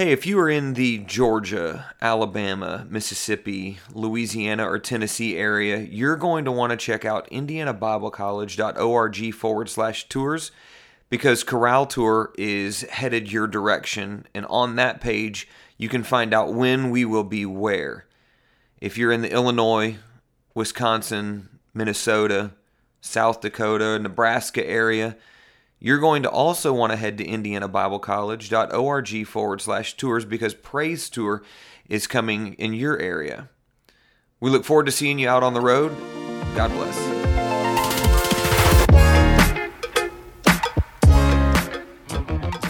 [0.00, 6.46] Hey, if you are in the Georgia, Alabama, Mississippi, Louisiana, or Tennessee area, you're going
[6.46, 10.52] to want to check out indianabiblecollege.org forward slash tours
[11.10, 14.26] because Chorale Tour is headed your direction.
[14.34, 18.06] And on that page, you can find out when we will be where.
[18.80, 19.98] If you're in the Illinois,
[20.54, 22.52] Wisconsin, Minnesota,
[23.02, 25.18] South Dakota, Nebraska area,
[25.80, 31.42] you're going to also want to head to indianabiblecollege.org forward slash tours because Praise Tour
[31.88, 33.48] is coming in your area.
[34.38, 35.96] We look forward to seeing you out on the road.
[36.54, 37.19] God bless.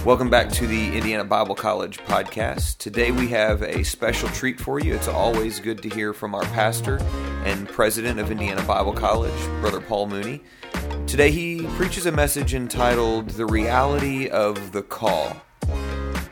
[0.07, 2.79] Welcome back to the Indiana Bible College podcast.
[2.79, 4.95] Today we have a special treat for you.
[4.95, 6.97] It's always good to hear from our pastor
[7.45, 10.43] and president of Indiana Bible College, Brother Paul Mooney.
[11.07, 15.37] Today he preaches a message entitled The Reality of the Call.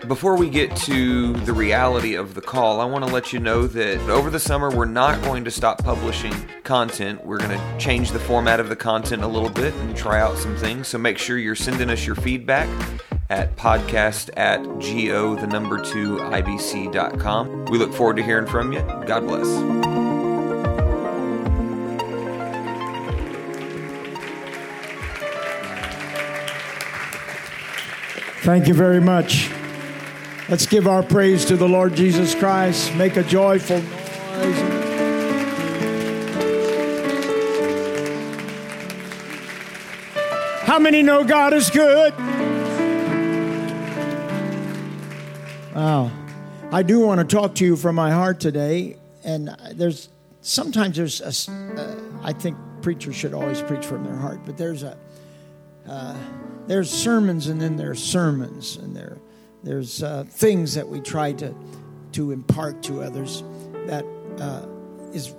[0.07, 3.67] Before we get to the reality of the call, I want to let you know
[3.67, 6.33] that over the summer we're not going to stop publishing
[6.65, 7.23] content.
[7.23, 10.39] We're going to change the format of the content a little bit and try out
[10.39, 10.89] some things.
[10.89, 12.67] So make sure you're sending us your feedback
[13.31, 17.67] at podcast at go the number two ibc.com.
[17.67, 18.81] We look forward to hearing from you.
[19.07, 19.47] God bless.
[28.45, 29.51] Thank you very much.
[30.49, 32.95] Let's give our praise to the Lord Jesus Christ.
[32.95, 34.79] Make a joyful noise.
[40.65, 42.15] How many know God is good?
[45.79, 46.11] Wow.
[46.73, 48.97] I do want to talk to you from my heart today.
[49.23, 50.09] And there's
[50.41, 54.83] sometimes there's a, uh, I think preachers should always preach from their heart, but there's
[54.83, 54.99] a,
[55.89, 56.17] uh,
[56.67, 59.19] there's sermons and then there's sermons and there,
[59.63, 61.55] there's uh, things that we try to,
[62.11, 63.45] to impart to others
[63.87, 64.05] that
[64.41, 64.67] uh,
[65.13, 65.37] is,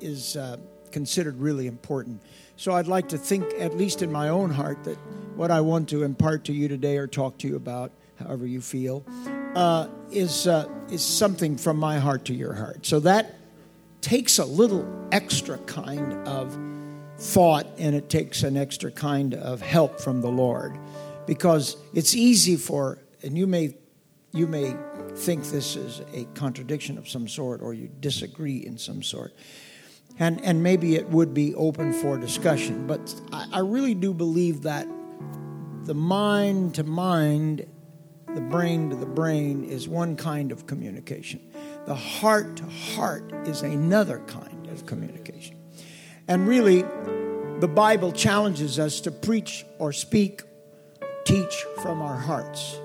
[0.00, 0.56] is uh,
[0.90, 2.20] considered really important.
[2.56, 4.98] So I'd like to think, at least in my own heart, that
[5.36, 8.60] what I want to impart to you today or talk to you about, however you
[8.60, 9.04] feel,
[9.58, 12.86] uh, is, uh, is something from my heart to your heart.
[12.86, 13.34] So that
[14.00, 16.56] takes a little extra kind of
[17.18, 20.78] thought and it takes an extra kind of help from the Lord
[21.26, 23.74] because it's easy for, and you may,
[24.30, 24.76] you may
[25.16, 29.32] think this is a contradiction of some sort or you disagree in some sort.
[30.20, 34.62] And, and maybe it would be open for discussion, but I, I really do believe
[34.62, 34.86] that
[35.82, 37.66] the mind to mind
[38.38, 41.40] the brain to the brain is one kind of communication.
[41.86, 45.56] The heart to heart is another kind of communication.
[46.28, 46.82] And really,
[47.58, 50.42] the Bible challenges us to preach or speak,
[51.24, 52.78] teach from our hearts.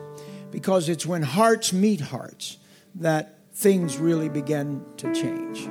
[0.49, 2.57] Because it's when hearts meet hearts
[2.95, 5.69] that things really begin to change.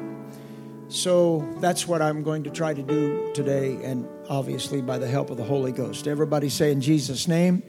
[0.91, 5.31] So that's what I'm going to try to do today, and obviously by the help
[5.31, 6.07] of the Holy Ghost.
[6.07, 7.65] Everybody say in Jesus' name.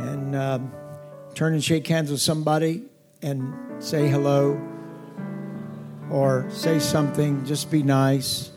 [0.00, 0.34] And.
[0.34, 0.72] Um,
[1.34, 2.82] turn and shake hands with somebody
[3.22, 4.60] and say hello
[6.10, 8.50] or say something, just be nice.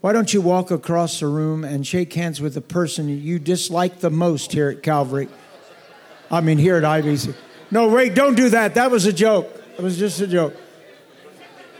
[0.00, 4.00] Why don't you walk across the room and shake hands with the person you dislike
[4.00, 5.28] the most here at Calvary?
[6.30, 7.34] I mean, here at IBC.
[7.70, 8.74] No, wait, don't do that.
[8.74, 9.50] That was a joke.
[9.78, 10.54] It was just a joke.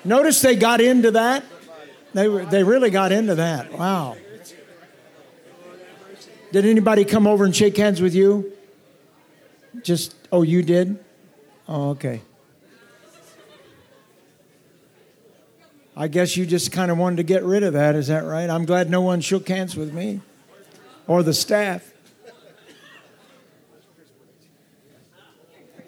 [0.04, 1.44] Notice they got into that.
[2.12, 3.72] They, were, they really got into that.
[3.72, 4.16] Wow.
[6.52, 8.52] Did anybody come over and shake hands with you?
[9.82, 11.02] Just, oh, you did?
[11.68, 12.22] Oh, okay.
[15.96, 18.50] I guess you just kind of wanted to get rid of that, is that right?
[18.50, 20.20] I'm glad no one shook hands with me
[21.06, 21.92] or the staff.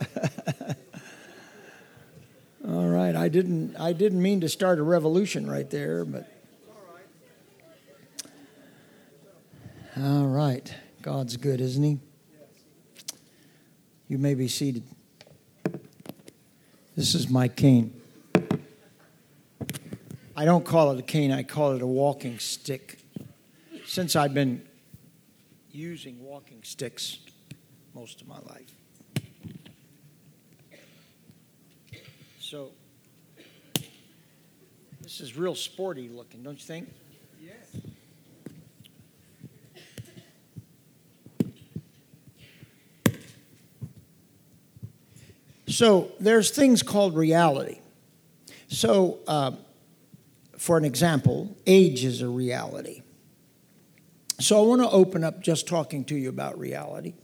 [2.69, 6.29] All right, I didn't I didn't mean to start a revolution right there, but
[9.99, 10.75] All right.
[11.01, 11.99] God's good, isn't he?
[14.09, 14.85] You may be seated.
[16.97, 18.01] This is my cane.
[20.37, 22.99] I don't call it a cane, I call it a walking stick.
[23.85, 24.63] Since I've been
[25.73, 27.19] using walking sticks
[27.95, 28.71] most of my life.
[32.39, 32.71] So,
[35.01, 36.89] this is real sporty looking, don't you think?
[45.69, 47.81] So there's things called reality.
[48.69, 49.53] So, uh,
[50.57, 53.03] for an example, age is a reality.
[54.39, 57.15] So I want to open up just talking to you about reality.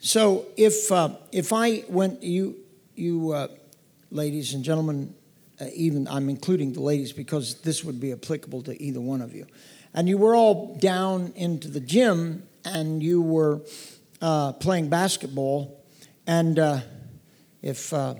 [0.00, 2.56] So if uh, if I went, you
[2.94, 3.48] you uh,
[4.10, 5.14] ladies and gentlemen,
[5.60, 9.34] uh, even I'm including the ladies because this would be applicable to either one of
[9.34, 9.46] you,
[9.94, 13.62] and you were all down into the gym and you were
[14.20, 15.82] uh, playing basketball,
[16.26, 16.80] and uh,
[17.62, 18.14] if uh,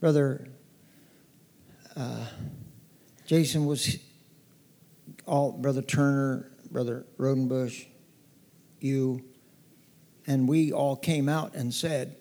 [0.00, 0.48] brother
[3.26, 3.96] Jason was
[5.26, 7.86] all brother Turner, brother Rodenbush,
[8.80, 9.24] you
[10.26, 12.16] and we all came out and said,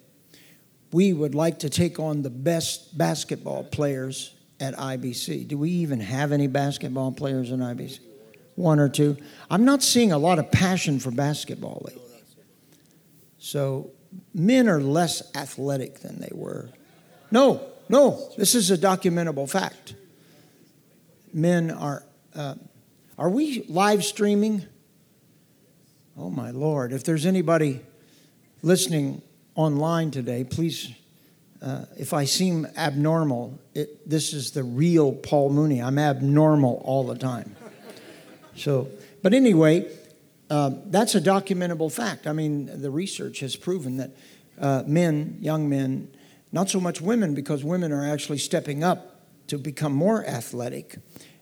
[0.92, 5.48] we would like to take on the best basketball players at IBC.
[5.48, 8.00] Do we even have any basketball players in IBC?
[8.56, 9.18] One or two.
[9.50, 12.02] I'm not seeing a lot of passion for basketball lately.
[13.40, 13.92] So
[14.34, 16.70] men are less athletic than they were.
[17.32, 19.96] No, no, this is a documentable fact.
[21.34, 22.04] Men are.
[22.36, 22.56] Uh,
[23.18, 24.66] are we live streaming?
[26.18, 26.94] Oh my Lord!
[26.94, 27.82] If there's anybody
[28.62, 29.22] listening
[29.56, 30.92] online today, please,
[31.62, 35.82] uh, if I seem abnormal, it, this is the real Paul Mooney.
[35.82, 37.56] I'm abnormal all the time.
[38.56, 38.90] So,
[39.22, 39.88] but anyway,
[40.50, 42.28] uh, that's a documentable fact.
[42.28, 44.12] I mean, the research has proven that
[44.60, 46.10] uh, men, young men,
[46.52, 50.98] not so much women, because women are actually stepping up to become more athletic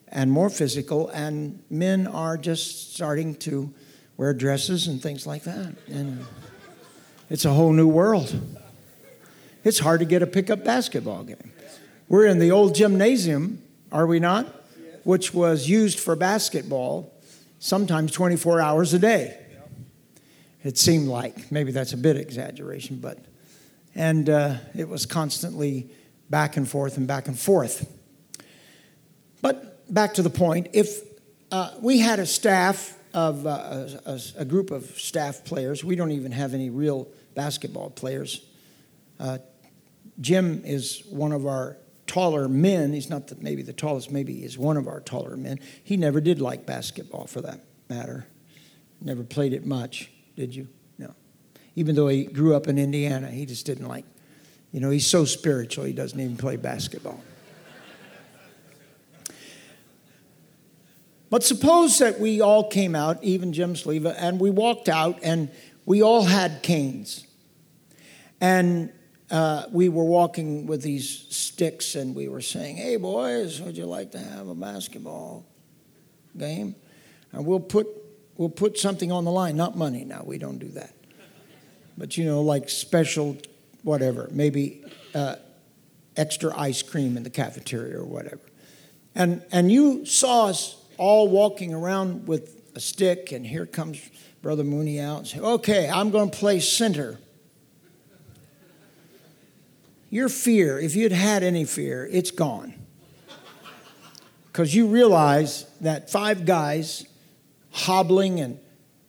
[0.07, 3.74] and more physical, and men are just starting to
[4.18, 5.75] wear dresses and things like that.
[5.88, 6.25] And,
[7.31, 8.38] it's a whole new world.
[9.63, 11.54] It's hard to get a pickup basketball game.
[12.09, 14.54] We're in the old gymnasium, are we not?
[15.06, 17.13] Which was used for basketball
[17.62, 19.38] sometimes 24 hours a day.
[20.63, 21.52] It seemed like.
[21.52, 23.19] Maybe that's a bit exaggeration, but.
[23.96, 25.90] And uh, it was constantly
[26.30, 27.92] back and forth and back and forth.
[29.42, 31.02] But back to the point if
[31.52, 36.12] uh, we had a staff of uh, a, a, group of staff players, we don't
[36.12, 38.46] even have any real basketball players.
[39.19, 39.40] Uh,
[40.22, 41.75] Jim is one of our
[42.12, 42.92] taller men.
[42.92, 45.62] He's not the, maybe the tallest, maybe he's one of our taller men.
[45.81, 48.28] He never did like basketball for that matter.
[49.00, 50.68] Never played it much, did you?
[50.98, 51.16] No.
[51.78, 54.04] Even though he grew up in Indiana, he just didn't like,
[54.74, 57.24] you know, he's so spiritual, he doesn't even play basketball.
[61.30, 65.50] But suppose that we all came out, even Jim Sleva, and we walked out and
[65.86, 67.25] we all had canes.
[68.42, 68.92] And
[69.31, 73.86] uh, we were walking with these sticks and we were saying, Hey, boys, would you
[73.86, 75.45] like to have a basketball
[76.38, 76.75] game?
[77.31, 77.88] And we'll put,
[78.36, 80.04] we'll put something on the line, not money.
[80.04, 80.94] Now, we don't do that.
[81.98, 83.38] But, you know, like special
[83.83, 84.83] whatever, maybe
[85.16, 85.36] uh,
[86.18, 88.42] extra ice cream in the cafeteria or whatever.
[89.16, 94.10] And, and you saw us all walking around with a stick, and here comes
[94.42, 97.18] Brother Mooney out and say, Okay, I'm going to play center.
[100.12, 102.74] Your fear, if you'd had any fear, it's gone.
[104.52, 107.06] Because you realize that five guys
[107.72, 108.60] hobbling and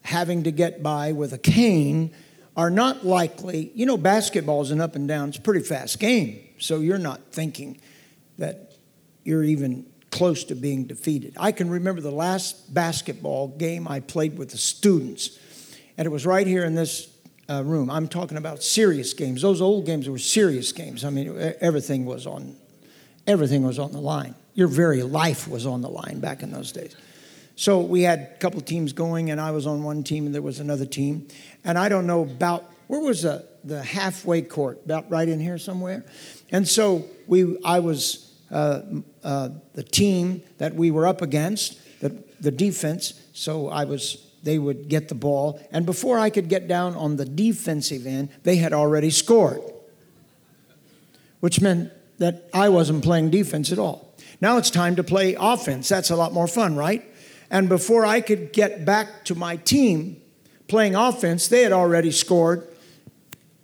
[0.02, 2.14] having to get by with a cane
[2.56, 3.72] are not likely.
[3.75, 6.38] You know, basketball is an up and down, it's a pretty fast game.
[6.58, 7.81] So you're not thinking
[8.38, 8.76] that
[9.25, 11.34] you're even close to being defeated.
[11.37, 15.37] I can remember the last basketball game I played with the students,
[15.98, 17.11] and it was right here in this
[17.48, 17.90] uh, room.
[17.90, 19.42] I'm talking about serious games.
[19.42, 21.04] Those old games were serious games.
[21.04, 22.56] I mean, everything was on,
[23.26, 24.34] everything was on the line.
[24.55, 26.94] Your very life was on the line back in those days.
[27.56, 30.43] So we had a couple teams going, and I was on one team, and there
[30.43, 31.28] was another team.
[31.64, 35.58] And I don't know about where was the, the halfway court, about right in here
[35.58, 36.05] somewhere.
[36.50, 38.82] And so we, I was uh,
[39.24, 43.20] uh, the team that we were up against, the, the defense.
[43.32, 45.61] So I was, they would get the ball.
[45.70, 49.63] And before I could get down on the defensive end, they had already scored,
[51.41, 54.15] which meant that I wasn't playing defense at all.
[54.41, 55.89] Now it's time to play offense.
[55.89, 57.05] That's a lot more fun, right?
[57.51, 60.20] And before I could get back to my team
[60.69, 62.67] playing offense, they had already scored.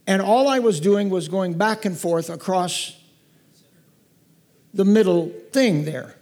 [0.06, 2.96] And all I was doing was going back and forth across
[4.74, 6.14] the middle thing there.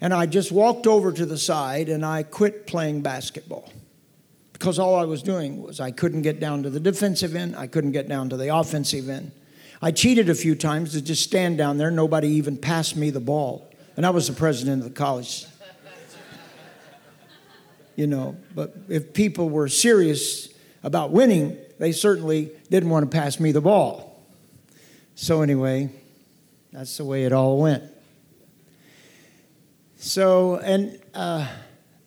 [0.00, 3.70] And I just walked over to the side and I quit playing basketball
[4.52, 7.66] because all I was doing was I couldn't get down to the defensive end, I
[7.66, 9.32] couldn't get down to the offensive end.
[9.82, 13.20] I cheated a few times to just stand down there, nobody even passed me the
[13.20, 13.72] ball.
[13.96, 15.46] And I was the president of the college.
[17.96, 20.52] you know, but if people were serious
[20.82, 24.22] about winning, they certainly didn't want to pass me the ball.
[25.14, 25.90] So, anyway,
[26.72, 27.84] that's the way it all went.
[30.02, 31.46] So, and uh,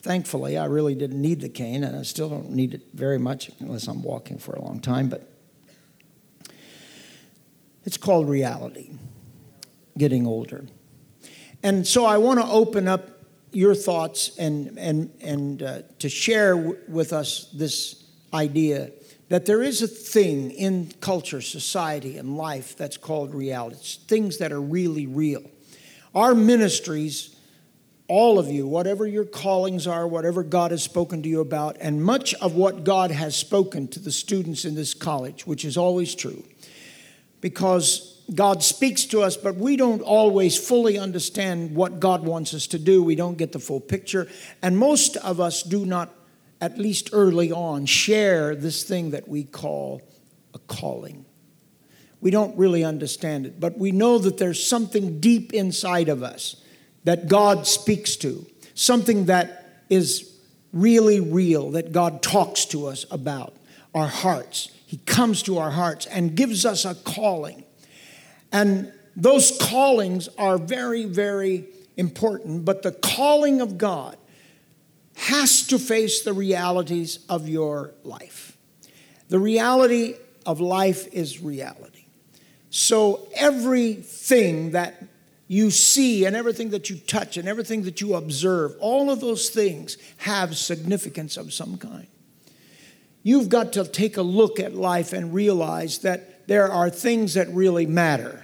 [0.01, 3.51] thankfully, I really didn't need the cane, and I still don't need it very much
[3.59, 5.09] unless I'm walking for a long time.
[5.09, 5.31] But
[7.85, 8.89] It's called reality,
[9.95, 10.65] getting older.
[11.62, 13.09] And so I want to open up
[13.51, 18.89] your thoughts and, and, and uh, to share w- with us this idea
[19.29, 23.75] that there is a thing in culture, society, and life that's called reality.
[23.75, 25.43] It's things that are really real.
[26.15, 27.32] Our ministries,
[28.13, 32.03] all of you, whatever your callings are, whatever God has spoken to you about, and
[32.03, 36.13] much of what God has spoken to the students in this college, which is always
[36.13, 36.43] true,
[37.41, 42.67] because God speaks to us, but we don't always fully understand what God wants us
[42.67, 43.01] to do.
[43.01, 44.27] We don't get the full picture.
[44.62, 46.13] And most of us do not,
[46.62, 50.03] at least early on, share this thing that we call
[50.53, 51.25] a calling.
[52.22, 56.58] We don't really understand it, but we know that there's something deep inside of us
[57.03, 58.45] that God speaks to,
[58.75, 60.31] something that is
[60.72, 63.55] really real, that God talks to us about,
[63.93, 64.69] our hearts.
[64.86, 67.63] He comes to our hearts and gives us a calling.
[68.51, 71.65] And those callings are very, very
[71.98, 74.17] important, but the calling of God
[75.15, 78.57] has to face the realities of your life.
[79.29, 82.05] The reality of life is reality.
[82.69, 85.03] So everything that
[85.53, 89.50] you see and everything that you touch and everything that you observe, all of those
[89.50, 92.07] things have significance of some kind.
[93.22, 97.48] You've got to take a look at life and realize that there are things that
[97.50, 98.43] really matter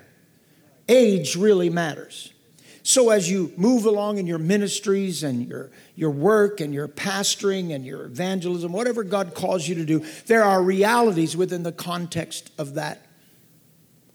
[0.88, 2.34] age really matters.
[2.82, 7.76] So, as you move along in your ministries and your, your work and your pastoring
[7.76, 12.52] and your evangelism, whatever God calls you to do, there are realities within the context
[12.58, 13.06] of that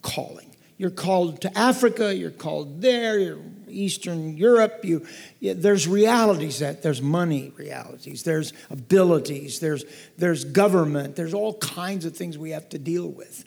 [0.01, 0.54] calling.
[0.77, 3.39] You're called to Africa, you're called there, you're
[3.69, 4.81] Eastern Europe.
[4.83, 5.05] You,
[5.41, 9.85] there's realities that there's money realities, there's abilities, there's,
[10.17, 13.45] there's government, there's all kinds of things we have to deal with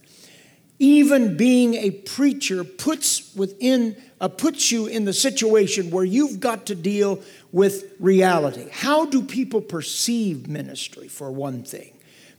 [0.78, 6.66] even being a preacher puts within uh, puts you in the situation where you've got
[6.66, 7.20] to deal
[7.52, 8.68] with reality.
[8.70, 11.92] How do people perceive ministry for one thing?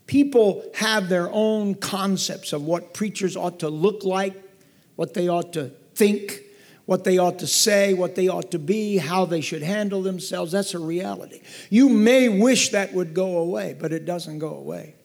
[0.08, 4.34] People have their own concepts of what preachers ought to look like,
[5.00, 6.42] what they ought to think,
[6.86, 10.52] what they ought to say, what they ought to be, how they should handle themselves.
[10.52, 11.40] That's a reality.
[11.70, 14.96] You may wish that would go away, but it doesn't go away.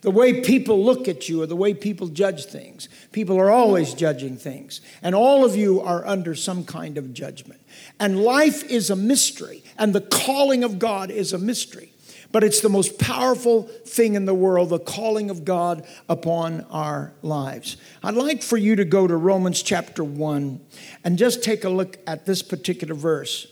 [0.00, 2.88] The way people look at you or the way people judge things.
[3.12, 4.80] People are always judging things.
[5.02, 7.60] And all of you are under some kind of judgment.
[8.00, 11.92] And life is a mystery, and the calling of God is a mystery.
[12.34, 17.12] But it's the most powerful thing in the world, the calling of God upon our
[17.22, 17.76] lives.
[18.02, 20.60] I'd like for you to go to Romans chapter 1
[21.04, 23.46] and just take a look at this particular verse.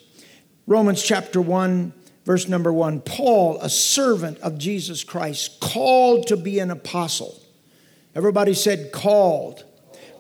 [0.67, 1.93] Romans chapter 1
[2.25, 7.41] verse number one Paul, a servant of Jesus Christ, called to be an apostle.
[8.17, 9.65] Everybody said called.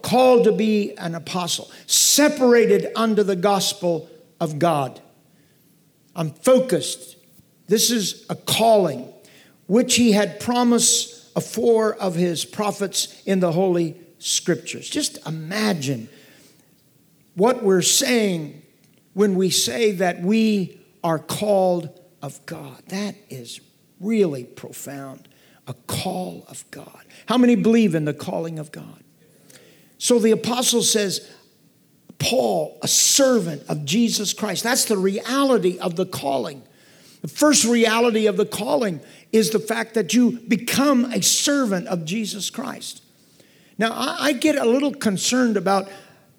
[0.02, 4.08] Called to be an apostle, separated under the gospel
[4.40, 5.00] of God.
[6.14, 7.16] I'm focused.
[7.72, 9.10] This is a calling
[9.66, 14.90] which he had promised afore of his prophets in the Holy Scriptures.
[14.90, 16.10] Just imagine
[17.34, 18.60] what we're saying
[19.14, 22.82] when we say that we are called of God.
[22.88, 23.62] That is
[24.00, 25.26] really profound.
[25.66, 27.06] A call of God.
[27.24, 29.02] How many believe in the calling of God?
[29.96, 31.26] So the apostle says,
[32.18, 34.62] Paul, a servant of Jesus Christ.
[34.62, 36.64] That's the reality of the calling.
[37.22, 39.00] The first reality of the calling
[39.30, 43.02] is the fact that you become a servant of Jesus Christ.
[43.78, 45.88] Now, I get a little concerned about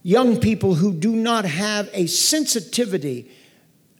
[0.04, 3.32] young people who do not have a sensitivity,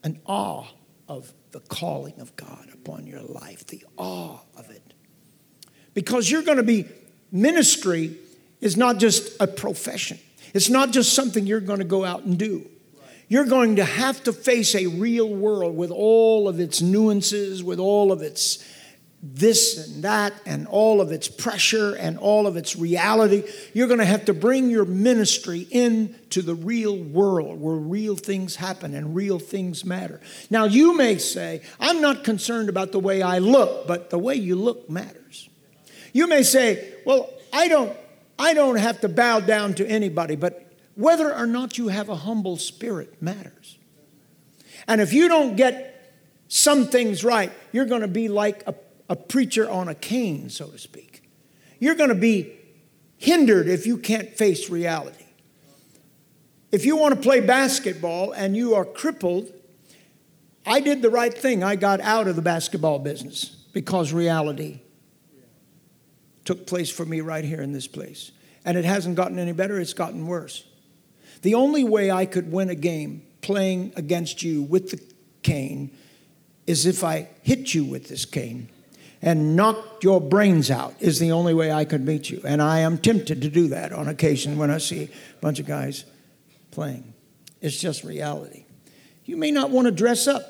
[0.04, 0.68] an awe
[1.08, 4.94] of the calling of God upon your life, the awe of it.
[5.94, 6.86] Because you're going to be,
[7.32, 8.18] ministry
[8.60, 10.20] is not just a profession,
[10.54, 12.70] it's not just something you're going to go out and do.
[13.34, 17.80] You're going to have to face a real world with all of its nuances, with
[17.80, 18.64] all of its
[19.24, 23.42] this and that and all of its pressure and all of its reality.
[23.74, 28.58] You're going to have to bring your ministry into the real world where real things
[28.58, 30.22] happen and real things matter.
[30.52, 34.36] Now, you may say, I'm not concerned about the way I look, but the way
[34.36, 35.50] you look matters.
[36.12, 37.98] You may say, well, I don't,
[38.38, 40.63] I don't have to bow down to anybody, but
[40.96, 43.78] whether or not you have a humble spirit matters.
[44.88, 45.90] And if you don't get
[46.48, 48.76] some things right, you're going to be like a
[49.10, 51.24] a preacher on a cane, so to speak.
[51.80, 52.54] You're going to be
[53.18, 55.26] hindered if you can't face reality.
[56.72, 59.54] If you want to play basketball and you are crippled,
[60.66, 61.64] I did the right thing.
[61.64, 64.82] I got out of the basketball business because reality
[66.46, 68.32] took place for me right here in this place.
[68.66, 70.66] And it hasn't gotten any better, it's gotten worse.
[71.44, 75.02] The only way I could win a game playing against you with the
[75.44, 75.92] cane
[76.66, 78.70] is if I hit you with this cane
[79.22, 82.42] and knocked your brains out is the only way I could beat you.
[82.46, 85.10] And I am tempted to do that on occasion when I see a
[85.42, 86.06] bunch of guys
[86.72, 87.14] playing.
[87.62, 88.64] It's just reality.
[89.26, 90.44] You may not want to dress up,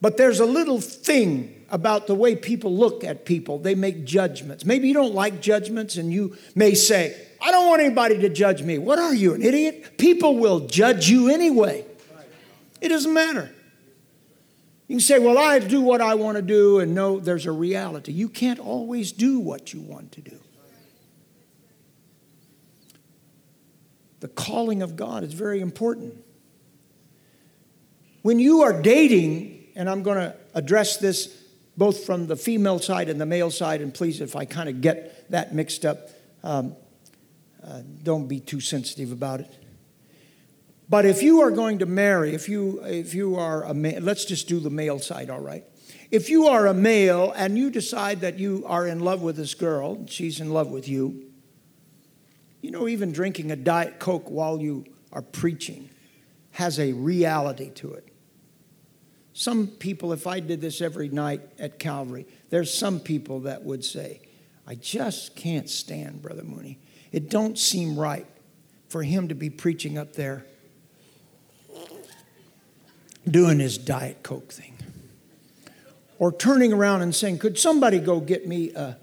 [0.00, 3.58] but there's a little thing about the way people look at people.
[3.58, 4.64] They make judgments.
[4.64, 8.62] Maybe you don't like judgments, and you may say, I don't want anybody to judge
[8.62, 8.78] me.
[8.78, 9.98] What are you, an idiot?
[9.98, 11.84] People will judge you anyway.
[12.80, 13.54] It doesn't matter.
[14.88, 17.52] You can say, Well, I do what I want to do, and no, there's a
[17.52, 18.12] reality.
[18.12, 20.38] You can't always do what you want to do.
[24.20, 26.16] The calling of God is very important.
[28.22, 31.26] When you are dating, and I'm going to address this
[31.76, 34.80] both from the female side and the male side, and please, if I kind of
[34.80, 36.08] get that mixed up,
[36.42, 36.74] um,
[37.66, 39.52] uh, don't be too sensitive about it.
[40.88, 44.24] But if you are going to marry, if you, if you are a male, let's
[44.24, 45.64] just do the male side, all right?
[46.10, 49.54] If you are a male and you decide that you are in love with this
[49.54, 51.24] girl, she's in love with you,
[52.60, 55.90] you know, even drinking a Diet Coke while you are preaching
[56.52, 58.08] has a reality to it.
[59.32, 63.84] Some people, if I did this every night at Calvary, there's some people that would
[63.84, 64.20] say,
[64.66, 66.78] I just can't stand Brother Mooney.
[67.14, 68.26] It don't seem right
[68.88, 70.44] for him to be preaching up there
[73.30, 74.74] doing his Diet Coke thing.
[76.18, 78.96] Or turning around and saying, Could somebody go get me a,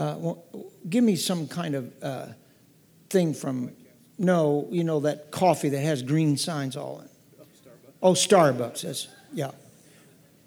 [0.00, 0.34] uh,
[0.90, 2.26] give me some kind of uh,
[3.08, 3.70] thing from,
[4.18, 7.08] no, you know, that coffee that has green signs all in.
[8.02, 8.80] Oh, Starbucks.
[8.80, 9.52] That's, yeah.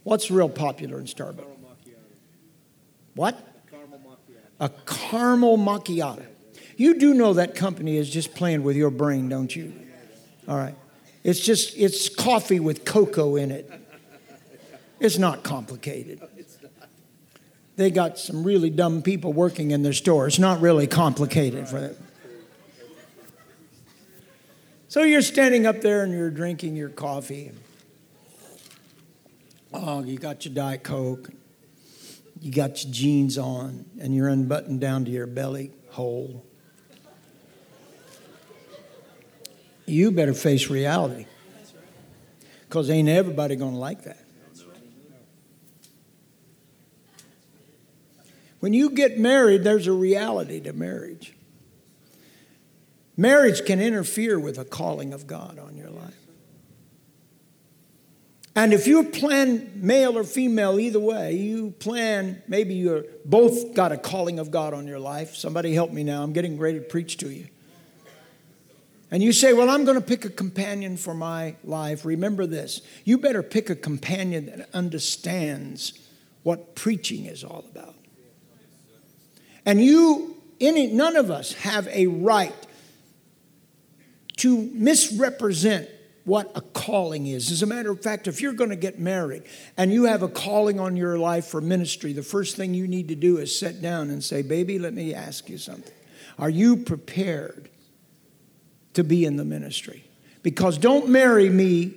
[0.04, 1.46] What's real popular in Starbucks?
[3.16, 3.42] What?
[4.60, 6.26] A caramel macchiato.
[6.78, 9.74] You do know that company is just playing with your brain, don't you?
[10.48, 10.76] All right.
[11.24, 13.70] It's just, it's coffee with cocoa in it.
[15.00, 16.22] It's not complicated.
[17.76, 20.28] They got some really dumb people working in their store.
[20.28, 21.96] It's not really complicated for them.
[24.88, 27.52] So you're standing up there and you're drinking your coffee.
[29.74, 31.30] Oh, you got your Diet Coke.
[32.40, 36.47] You got your jeans on, and you're unbuttoned down to your belly hole.
[39.88, 41.26] You better face reality.
[42.68, 44.20] Because ain't everybody going to like that.
[48.60, 51.34] When you get married, there's a reality to marriage.
[53.16, 56.14] Marriage can interfere with a calling of God on your life.
[58.56, 63.92] And if you plan male or female, either way, you plan, maybe you're both got
[63.92, 65.36] a calling of God on your life.
[65.36, 66.24] Somebody help me now.
[66.24, 67.48] I'm getting ready to preach to you
[69.10, 72.82] and you say, Well, I'm going to pick a companion for my life, remember this.
[73.06, 76.00] You better pick a companion that understands
[76.44, 77.96] what preaching is all about.
[79.66, 82.56] And you, any, none of us have a right
[84.38, 85.90] to misrepresent
[86.24, 87.52] what a calling is.
[87.52, 89.44] As a matter of fact, if you're going to get married
[89.78, 93.08] and you have a calling on your life for ministry, the first thing you need
[93.08, 95.94] to do is sit down and say, Baby, let me ask you something.
[96.38, 97.70] Are you prepared
[98.98, 100.04] to be in the ministry.
[100.44, 101.94] Because don't marry me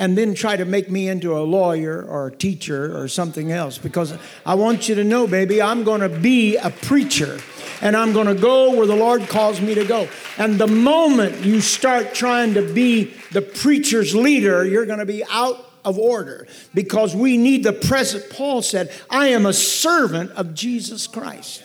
[0.00, 3.78] and then try to make me into a lawyer or a teacher or something else.
[3.78, 7.38] Because I want you to know, baby, I'm going to be a preacher
[7.80, 10.08] and I'm going to go where the Lord calls me to go.
[10.38, 15.22] And the moment you start trying to be the preacher's leader, you're going to be
[15.30, 18.28] out of order because we need the present.
[18.30, 21.62] Paul said, I am a servant of Jesus Christ.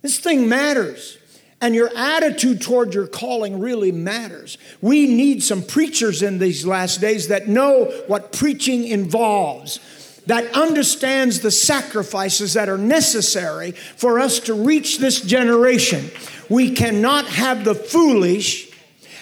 [0.00, 1.18] This thing matters
[1.62, 4.58] and your attitude toward your calling really matters.
[4.80, 9.78] We need some preachers in these last days that know what preaching involves,
[10.26, 16.10] that understands the sacrifices that are necessary for us to reach this generation.
[16.48, 18.68] We cannot have the foolish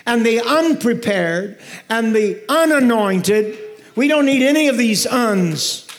[0.06, 1.58] and the unprepared
[1.90, 3.58] and the unanointed.
[3.96, 5.89] We don't need any of these uns.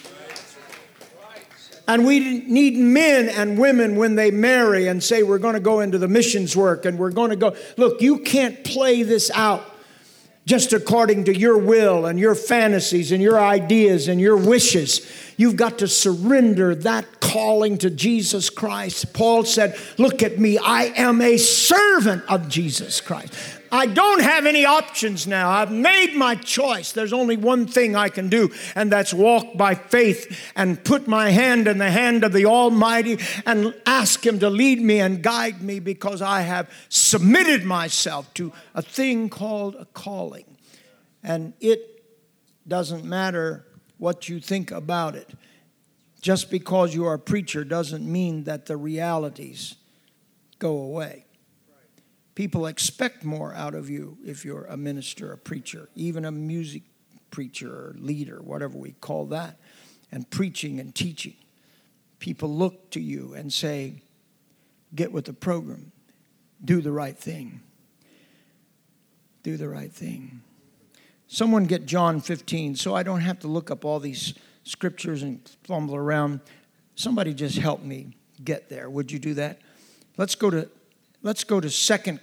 [1.91, 5.81] And we need men and women when they marry and say, We're going to go
[5.81, 7.53] into the missions work and we're going to go.
[7.75, 9.65] Look, you can't play this out
[10.45, 15.05] just according to your will and your fantasies and your ideas and your wishes.
[15.35, 19.11] You've got to surrender that calling to Jesus Christ.
[19.11, 23.33] Paul said, Look at me, I am a servant of Jesus Christ.
[23.71, 25.49] I don't have any options now.
[25.49, 26.91] I've made my choice.
[26.91, 31.29] There's only one thing I can do, and that's walk by faith and put my
[31.29, 35.61] hand in the hand of the Almighty and ask Him to lead me and guide
[35.61, 40.57] me because I have submitted myself to a thing called a calling.
[41.23, 42.03] And it
[42.67, 43.65] doesn't matter
[43.97, 45.29] what you think about it.
[46.21, 49.75] Just because you are a preacher doesn't mean that the realities
[50.59, 51.25] go away.
[52.35, 56.83] People expect more out of you if you're a minister, a preacher, even a music
[57.29, 59.57] preacher or leader, whatever we call that,
[60.11, 61.35] and preaching and teaching.
[62.19, 63.95] People look to you and say,
[64.93, 65.91] get with the program,
[66.63, 67.61] do the right thing.
[69.43, 70.41] Do the right thing.
[71.27, 75.39] Someone get John 15 so I don't have to look up all these scriptures and
[75.63, 76.41] fumble around.
[76.95, 78.89] Somebody just help me get there.
[78.89, 79.59] Would you do that?
[80.17, 80.69] Let's go to
[81.23, 82.19] let's go to Second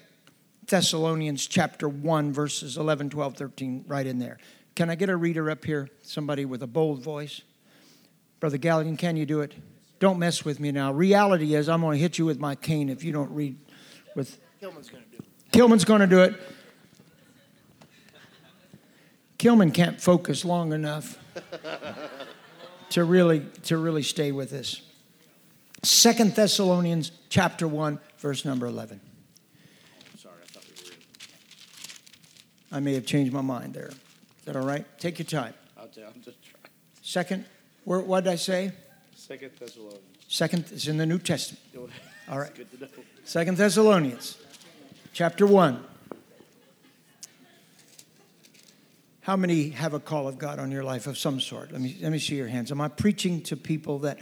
[0.66, 4.38] Thessalonians chapter 1 verses 11, 12, 13 right in there.
[4.74, 5.88] Can I get a reader up here?
[6.02, 7.42] Somebody with a bold voice.
[8.40, 9.54] Brother Galligan, can you do it?
[9.98, 10.92] Don't mess with me now.
[10.92, 13.58] Reality is I'm going to hit you with my cane if you don't read
[14.14, 15.52] with Kilman's going to do it.
[15.52, 16.34] Kilman's going to do it.
[19.38, 21.18] Kilman can't focus long enough
[22.90, 24.82] to really to really stay with this.
[25.82, 29.00] Second Thessalonians chapter 1 verse number 11.
[30.16, 30.98] Sorry, I thought we were in.
[32.76, 33.88] I may have changed my mind there.
[33.88, 34.84] Is that all right?
[34.98, 35.54] Take your time.
[35.76, 36.72] I'll tell I'm just trying.
[37.02, 37.44] Second,
[37.84, 38.72] where, what did I say?
[39.14, 40.02] Second Thessalonians.
[40.28, 41.62] Second is in the New Testament.
[42.30, 42.54] All right.
[42.54, 42.88] Good to know.
[43.24, 44.36] Second Thessalonians,
[45.14, 45.82] chapter 1.
[49.22, 51.72] How many have a call of God on your life of some sort?
[51.72, 52.70] Let me, let me see your hands.
[52.70, 54.18] Am I preaching to people that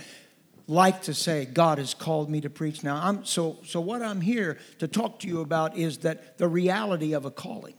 [0.68, 2.82] like to say, God has called me to preach?
[2.82, 6.48] Now, I'm, so, so what I'm here to talk to you about is that the
[6.48, 7.74] reality of a calling.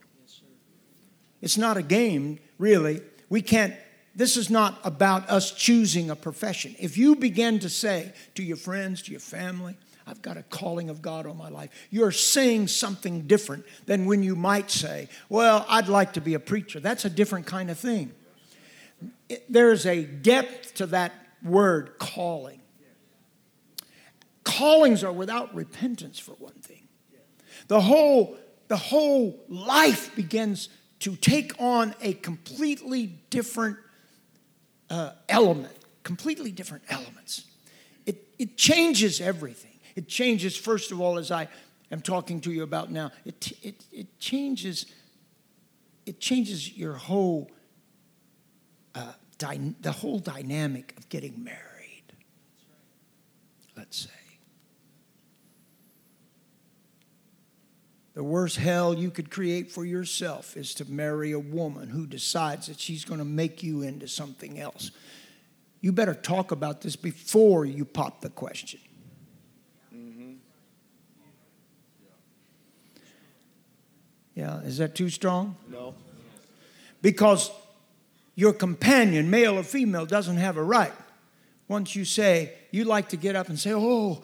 [1.42, 3.02] It's not a game, really.
[3.30, 3.76] We can't,
[4.16, 6.76] this is not about us choosing a profession.
[6.80, 10.90] If you begin to say to your friends, to your family, I've got a calling
[10.90, 15.66] of God on my life, you're saying something different than when you might say, Well,
[15.68, 16.80] I'd like to be a preacher.
[16.80, 18.14] That's a different kind of thing.
[19.28, 22.62] It- there's a depth to that word calling.
[24.48, 26.88] Callings are without repentance, for one thing.
[27.68, 28.38] The whole
[28.70, 33.78] the whole life begins to take on a completely different
[34.90, 37.44] uh, element completely different elements.
[38.06, 39.78] It, it changes everything.
[39.98, 41.48] It changes first of all as i
[41.92, 44.86] am talking to you about now it, it, it changes
[46.06, 47.50] it changes your whole
[48.94, 52.04] uh, dy- the whole dynamic of getting married
[53.76, 54.27] let's say
[58.18, 62.66] The worst hell you could create for yourself is to marry a woman who decides
[62.66, 64.90] that she's going to make you into something else.
[65.82, 68.80] You better talk about this before you pop the question.
[69.96, 70.32] Mm-hmm.
[74.34, 75.56] Yeah, is that too strong?
[75.70, 75.94] No.
[77.04, 77.52] Because
[78.34, 80.94] your companion, male or female, doesn't have a right.
[81.68, 84.24] Once you say, you like to get up and say, Oh,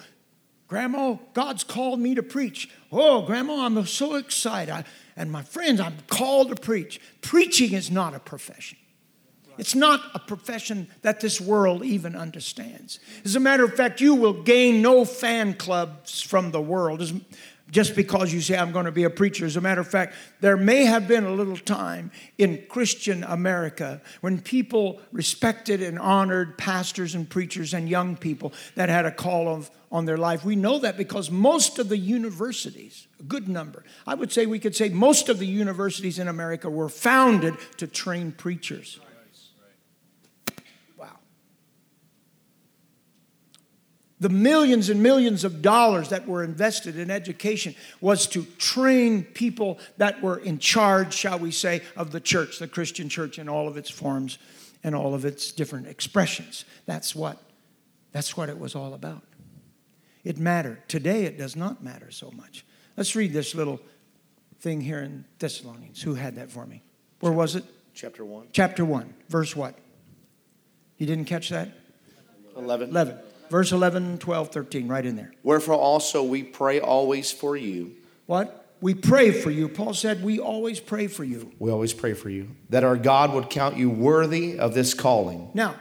[0.68, 2.70] Grandma, God's called me to preach.
[2.92, 4.72] Oh, Grandma, I'm so excited.
[4.72, 4.84] I,
[5.16, 7.00] and my friends, I'm called to preach.
[7.22, 8.78] Preaching is not a profession.
[9.58, 13.00] It's not a profession that this world even understands.
[13.24, 17.14] As a matter of fact, you will gain no fan clubs from the world as-
[17.72, 19.46] just because you say, I'm going to be a preacher.
[19.46, 24.02] As a matter of fact, there may have been a little time in Christian America
[24.22, 29.48] when people respected and honored pastors and preachers and young people that had a call
[29.48, 30.44] of, on their life.
[30.44, 34.60] We know that because most of the universities, a good number, I would say we
[34.60, 39.00] could say most of the universities in America were founded to train preachers.
[39.00, 39.08] Wow.
[44.24, 49.80] The millions and millions of dollars that were invested in education was to train people
[49.98, 53.68] that were in charge, shall we say, of the church, the Christian church in all
[53.68, 54.38] of its forms
[54.82, 56.64] and all of its different expressions.
[56.86, 57.38] That's what
[58.14, 59.24] that's what it was all about.
[60.24, 60.88] It mattered.
[60.88, 62.66] Today it does not matter so much.
[62.96, 63.82] Let's read this little
[64.62, 66.02] thing here in Thessalonians.
[66.02, 66.82] Who had that for me?
[67.20, 67.66] Where was it?
[67.94, 68.48] Chapter 1.
[68.54, 69.78] Chapter 1, verse what?
[70.98, 71.68] You didn't catch that?
[72.56, 72.92] 11.
[72.92, 73.18] 11.
[73.50, 75.32] Verse 11, 12, 13, right in there.
[75.44, 77.96] Wherefore also we pray always for you.
[78.26, 78.64] What?
[78.82, 79.70] We pray for you.
[79.70, 81.52] Paul said, We always pray for you.
[81.58, 82.50] We always pray for you.
[82.70, 85.52] That our God would count you worthy of this calling.
[85.54, 85.76] Now,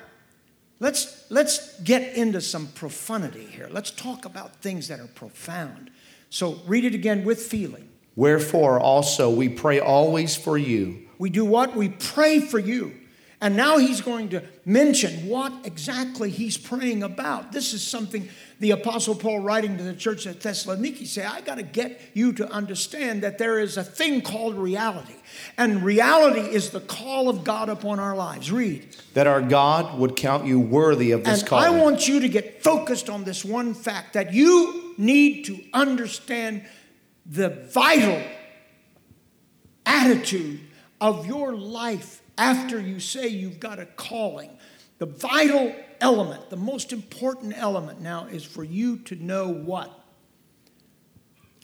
[0.78, 3.68] let's, let's get into some profundity here.
[3.70, 5.90] Let's talk about things that are profound.
[6.30, 7.88] So read it again with feeling.
[8.14, 11.74] Wherefore also we pray always for you, We do what?
[11.74, 12.94] We pray for you.
[13.42, 17.50] And now he's going to mention what exactly he's praying about.
[17.50, 18.28] This is something
[18.60, 22.32] the Apostle Paul, writing to the church at Thessaloniki, say, I got to get you
[22.34, 25.16] to understand that there is a thing called reality.
[25.58, 28.52] And reality is the call of God upon our lives.
[28.52, 28.96] Read.
[29.14, 31.66] that our God would count you worthy of this And calling.
[31.66, 36.64] I want you to get focused on this one fact that you need to understand
[37.26, 38.22] the vital
[39.84, 40.60] attitude
[41.00, 44.50] of your life after you say you've got a calling.
[44.98, 49.98] The vital element, the most important element now is for you to know what?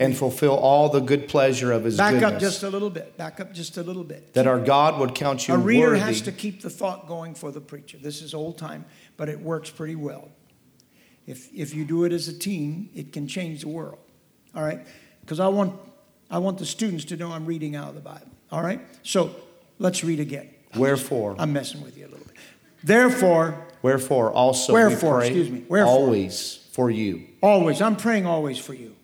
[0.00, 2.32] and fulfill all the good pleasure of his Back goodness.
[2.32, 3.16] up just a little bit.
[3.16, 4.32] Back up just a little bit.
[4.34, 5.98] that our God would count you A reader worthy.
[5.98, 7.98] has to keep the thought going for the preacher.
[7.98, 8.84] This is old time,
[9.16, 10.28] but it works pretty well.
[11.26, 13.98] If, if you do it as a team, it can change the world.
[14.54, 14.86] All right?
[15.22, 15.74] Because I want,
[16.30, 18.30] I want the students to know I'm reading out of the Bible.
[18.52, 18.80] All right?
[19.02, 19.34] So
[19.80, 20.48] let's read again.
[20.78, 22.36] Wherefore, I'm messing with you a little bit.
[22.82, 25.92] Therefore, wherefore also Wherefore, we pray excuse me, wherefore.
[25.92, 28.94] always for you, always, I'm praying always for you.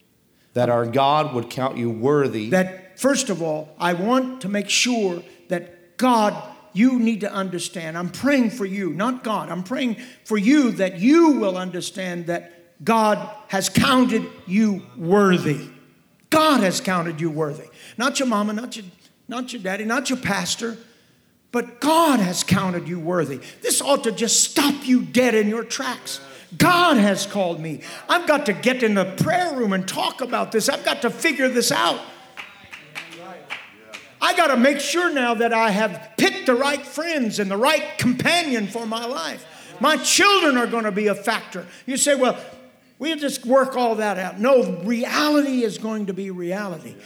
[0.55, 4.71] that our God would count you worthy that first of all, I want to make
[4.71, 6.35] sure that God,
[6.73, 7.99] you need to understand.
[7.99, 9.49] I'm praying for you, not God.
[9.49, 15.69] I'm praying for you that you will understand that God has counted you worthy.
[16.31, 17.69] God has counted you worthy.
[17.97, 18.87] Not your mama, not your,
[19.29, 20.77] not your daddy, not your pastor,
[21.55, 23.39] but God has counted you worthy.
[23.63, 26.21] This ought to just stop you dead in your tracks.
[26.59, 27.81] God has called me.
[28.09, 30.69] I've got to get in the prayer room and talk about this.
[30.69, 32.01] I've got to figure this out.
[34.21, 37.57] I got to make sure now that I have picked the right friends and the
[37.57, 39.47] right companion for my life.
[39.79, 41.69] My children are going to be a factor.
[41.87, 42.37] You say, well,
[42.99, 44.41] we'll just work all that out.
[44.41, 46.97] No, reality is going to be reality.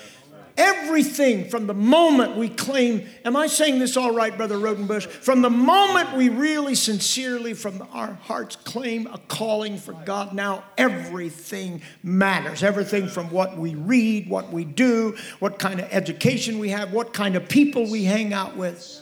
[0.58, 5.06] Everything from the moment we claim, am I saying this all right, Brother Rodenbush?
[5.06, 10.64] From the moment we really sincerely, from our hearts, claim a calling for God, now
[10.76, 12.64] everything matters.
[12.64, 17.14] Everything from what we read, what we do, what kind of education we have, what
[17.14, 19.00] kind of people we hang out with,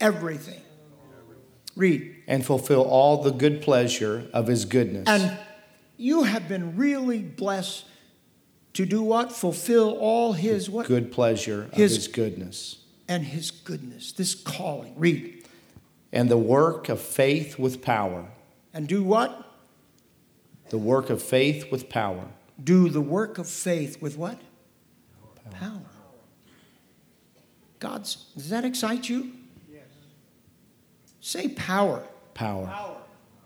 [0.00, 0.60] everything.
[1.74, 2.16] Read.
[2.28, 5.08] and fulfill all the good pleasure of his goodness.
[5.08, 5.36] And
[5.96, 7.86] you have been really blessed
[8.74, 9.32] to do what?
[9.32, 10.86] Fulfill all his what?
[10.86, 12.76] good pleasure of His- his goodness.
[13.08, 14.94] And his goodness, this calling.
[14.96, 15.44] Read.
[16.12, 18.26] And the work of faith with power.
[18.72, 19.46] And do what?
[20.70, 22.28] The work of faith with power.
[22.62, 24.38] Do the work of faith with what?
[25.50, 25.82] Power.
[27.78, 29.32] God's, does that excite you?
[29.70, 29.82] Yes.
[31.20, 32.02] Say power.
[32.32, 32.96] Power.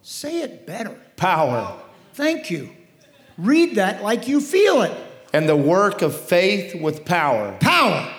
[0.03, 0.97] Say it better.
[1.17, 1.81] Power.
[2.15, 2.71] Thank you.
[3.39, 4.97] Read that like you feel it.
[5.33, 7.57] And the work of faith with power.
[7.61, 8.13] Power.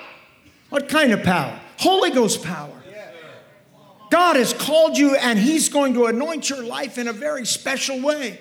[0.70, 1.60] What kind of power?
[1.78, 2.72] Holy Ghost power.
[4.10, 8.02] God has called you and He's going to anoint your life in a very special
[8.02, 8.40] way.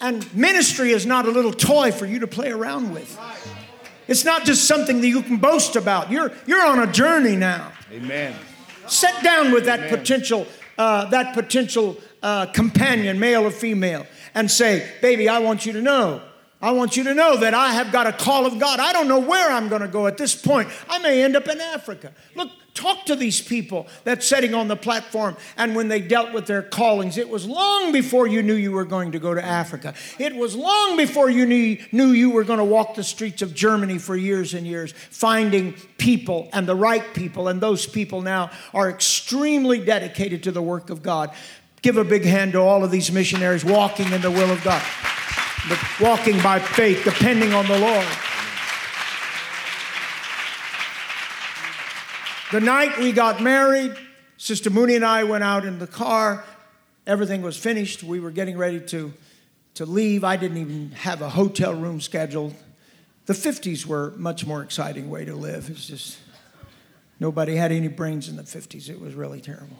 [0.00, 3.18] And ministry is not a little toy for you to play around with.
[4.08, 6.10] It's not just something that you can boast about.
[6.10, 7.72] You're, you're on a journey now.
[7.92, 8.34] Amen.
[8.88, 14.90] Sit down with that potential, uh, that potential uh, companion, male or female, and say,
[15.00, 16.20] "Baby, I want you to know.
[16.62, 18.78] I want you to know that I have got a call of God.
[18.78, 20.68] I don't know where I'm going to go at this point.
[20.88, 22.12] I may end up in Africa.
[22.36, 26.46] Look, talk to these people that's sitting on the platform, and when they dealt with
[26.46, 29.94] their callings, it was long before you knew you were going to go to Africa.
[30.20, 33.54] It was long before you knew, knew you were going to walk the streets of
[33.54, 38.50] Germany for years and years, finding people and the right people, and those people now
[38.72, 41.34] are extremely dedicated to the work of God.
[41.82, 44.82] Give a big hand to all of these missionaries walking in the will of God,
[45.68, 48.06] but walking by faith, depending on the Lord.
[52.52, 53.96] The night we got married,
[54.36, 56.44] Sister Mooney and I went out in the car.
[57.06, 58.02] Everything was finished.
[58.02, 59.12] We were getting ready to,
[59.74, 60.22] to leave.
[60.24, 62.54] I didn't even have a hotel room scheduled.
[63.26, 65.70] The 50s were a much more exciting way to live.
[65.70, 66.18] It's just
[67.20, 68.90] nobody had any brains in the 50s.
[68.90, 69.78] It was really terrible.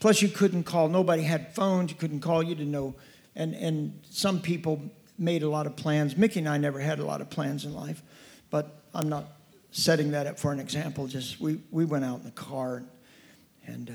[0.00, 0.88] Plus, you couldn't call.
[0.88, 1.90] Nobody had phones.
[1.92, 2.42] You couldn't call.
[2.42, 2.94] You didn't know.
[3.36, 4.82] And, and some people
[5.20, 6.16] made a lot of plans.
[6.16, 8.02] Mickey and I never had a lot of plans in life,
[8.48, 9.26] but I'm not
[9.70, 11.06] setting that up for an example.
[11.06, 12.82] Just we, we went out in the car,
[13.66, 13.92] and uh,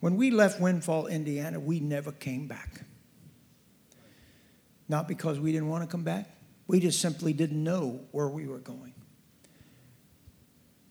[0.00, 2.82] when we left Windfall, Indiana, we never came back.
[4.88, 6.28] Not because we didn't want to come back,
[6.66, 8.92] we just simply didn't know where we were going.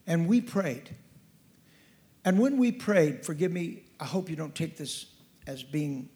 [0.07, 0.95] And we prayed.
[2.23, 5.05] And when we prayed, forgive me, I hope you don't take this
[5.47, 6.09] as being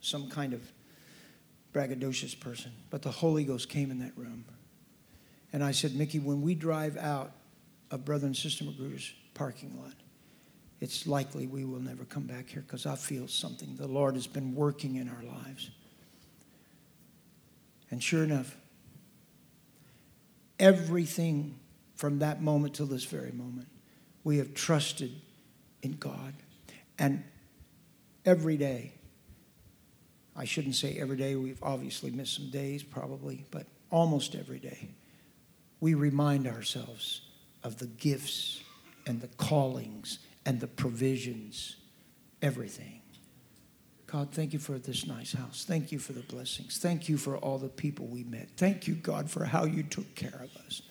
[0.00, 0.60] some kind of
[1.72, 4.44] braggadocious person, but the Holy Ghost came in that room.
[5.52, 7.32] And I said, Mickey, when we drive out
[7.90, 9.94] of Brother and Sister Magruder's parking lot,
[10.80, 13.76] it's likely we will never come back here because I feel something.
[13.76, 15.70] The Lord has been working in our lives.
[17.90, 18.56] And sure enough,
[20.58, 21.58] everything
[21.96, 23.68] from that moment till this very moment,
[24.24, 25.12] we have trusted
[25.82, 26.34] in God.
[26.98, 27.24] And
[28.24, 28.94] every day,
[30.36, 34.90] I shouldn't say every day, we've obviously missed some days probably, but almost every day,
[35.80, 37.22] we remind ourselves
[37.62, 38.62] of the gifts
[39.06, 41.76] and the callings and the provisions,
[42.42, 43.00] everything.
[44.06, 45.64] God, thank you for this nice house.
[45.64, 46.78] Thank you for the blessings.
[46.78, 48.48] Thank you for all the people we met.
[48.56, 50.82] Thank you, God, for how you took care of us.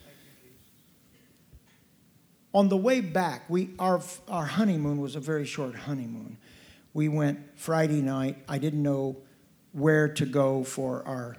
[2.54, 6.38] On the way back, we, our, our honeymoon was a very short honeymoon.
[6.94, 8.38] We went Friday night.
[8.48, 9.18] I didn't know
[9.72, 11.36] where to go for our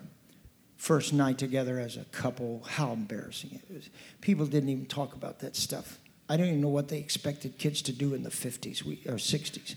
[0.77, 2.63] first night together as a couple.
[2.67, 3.89] How embarrassing it was.
[4.21, 5.99] People didn't even talk about that stuff.
[6.29, 9.75] I don't even know what they expected kids to do in the 50s or 60s.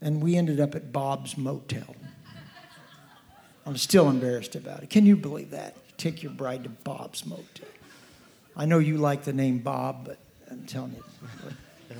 [0.00, 1.94] And we ended up at Bob's Motel.
[3.66, 4.90] I'm still embarrassed about it.
[4.90, 5.76] Can you believe that?
[6.00, 7.68] take your bride to Bob's Motel.
[8.56, 10.18] I know you like the name Bob, but
[10.50, 11.04] I'm telling you,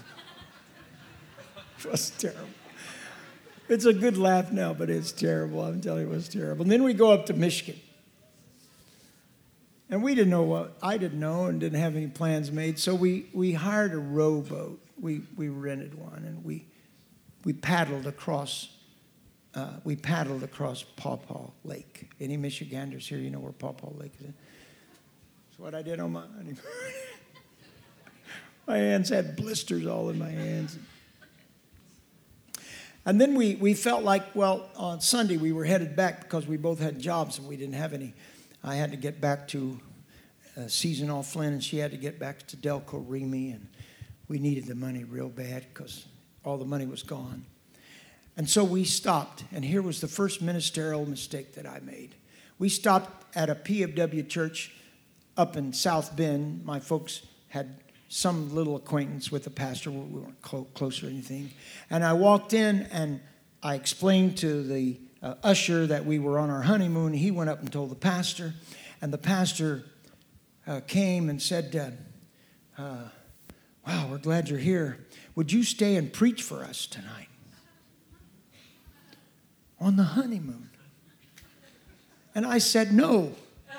[1.78, 2.48] it was terrible.
[3.70, 5.62] It's a good laugh now, but it's terrible.
[5.62, 6.62] I'm telling you, it was terrible.
[6.62, 7.80] And then we go up to Michigan.
[9.88, 12.80] And we didn't know what, I didn't know and didn't have any plans made.
[12.80, 14.80] So we, we hired a rowboat.
[15.00, 16.66] We, we rented one and we,
[17.44, 18.76] we paddled across,
[19.54, 22.10] uh, we paddled across Paw Paw Lake.
[22.18, 24.26] Any Michiganders here, you know where Paw Paw Lake is?
[24.26, 26.58] That's what I did on my honeymoon.
[28.66, 30.76] my hands had blisters all in my hands.
[33.06, 36.56] And then we, we felt like, well, on Sunday we were headed back because we
[36.56, 38.12] both had jobs and we didn't have any.
[38.62, 39.80] I had to get back to
[40.56, 43.66] uh, Season All Flynn and she had to get back to Delco Remy and
[44.28, 46.06] we needed the money real bad because
[46.44, 47.44] all the money was gone.
[48.36, 52.14] And so we stopped, and here was the first ministerial mistake that I made.
[52.58, 54.72] We stopped at a PFW church
[55.36, 56.64] up in South Bend.
[56.64, 57.80] My folks had
[58.12, 59.90] some little acquaintance with the pastor.
[59.92, 61.52] We weren't clo- close or anything.
[61.88, 63.20] And I walked in and
[63.62, 67.14] I explained to the uh, usher that we were on our honeymoon.
[67.14, 68.54] He went up and told the pastor,
[69.00, 69.84] and the pastor
[70.66, 71.96] uh, came and said,
[72.76, 73.08] uh, uh
[73.86, 74.98] Wow, we're glad you're here.
[75.36, 77.28] Would you stay and preach for us tonight?
[79.78, 80.68] On the honeymoon.
[82.34, 83.32] And I said, No.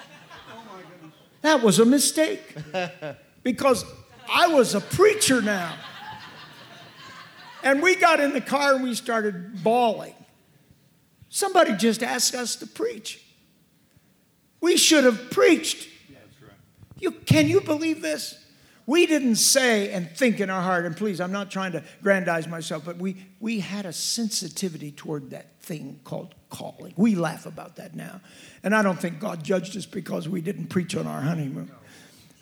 [1.41, 2.55] That was a mistake
[3.43, 3.83] because
[4.31, 5.75] I was a preacher now.
[7.63, 10.15] And we got in the car and we started bawling.
[11.29, 13.23] Somebody just asked us to preach.
[14.61, 15.89] We should have preached.
[16.97, 18.37] You, can you believe this?
[18.85, 22.47] We didn't say and think in our heart, and please, I'm not trying to grandize
[22.47, 26.93] myself, but we, we had a sensitivity toward that thing called calling.
[26.97, 28.21] We laugh about that now.
[28.63, 31.71] And I don't think God judged us because we didn't preach on our honeymoon.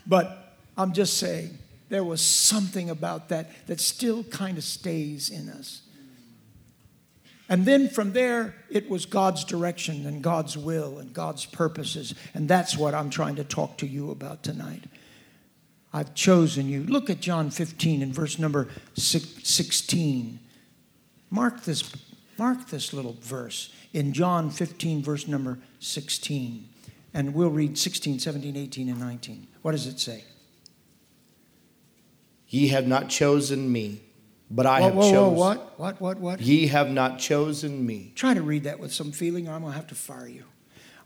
[0.08, 1.58] But I'm just saying,
[1.90, 5.82] there was something about that that still kind of stays in us.
[7.50, 12.14] And then from there, it was God's direction and God's will and God's purposes.
[12.36, 14.84] And that's what I'm trying to talk to you about tonight.
[15.92, 16.84] I've chosen you.
[16.84, 20.40] Look at John 15 and verse number 16.
[21.32, 21.92] Mark this,
[22.38, 26.70] mark this little verse in John 15, verse number 16.
[27.16, 29.48] And we'll read 16, 17, 18, and 19.
[29.64, 30.24] What does it say?
[32.50, 34.02] Ye have not chosen me,
[34.50, 35.36] but I whoa, have whoa, chosen.
[35.36, 35.80] Whoa, what?
[35.80, 36.02] What?
[36.02, 36.20] What?
[36.20, 36.42] What?
[36.42, 38.12] Ye have not chosen me.
[38.16, 40.44] Try to read that with some feeling, or I'm going to have to fire you.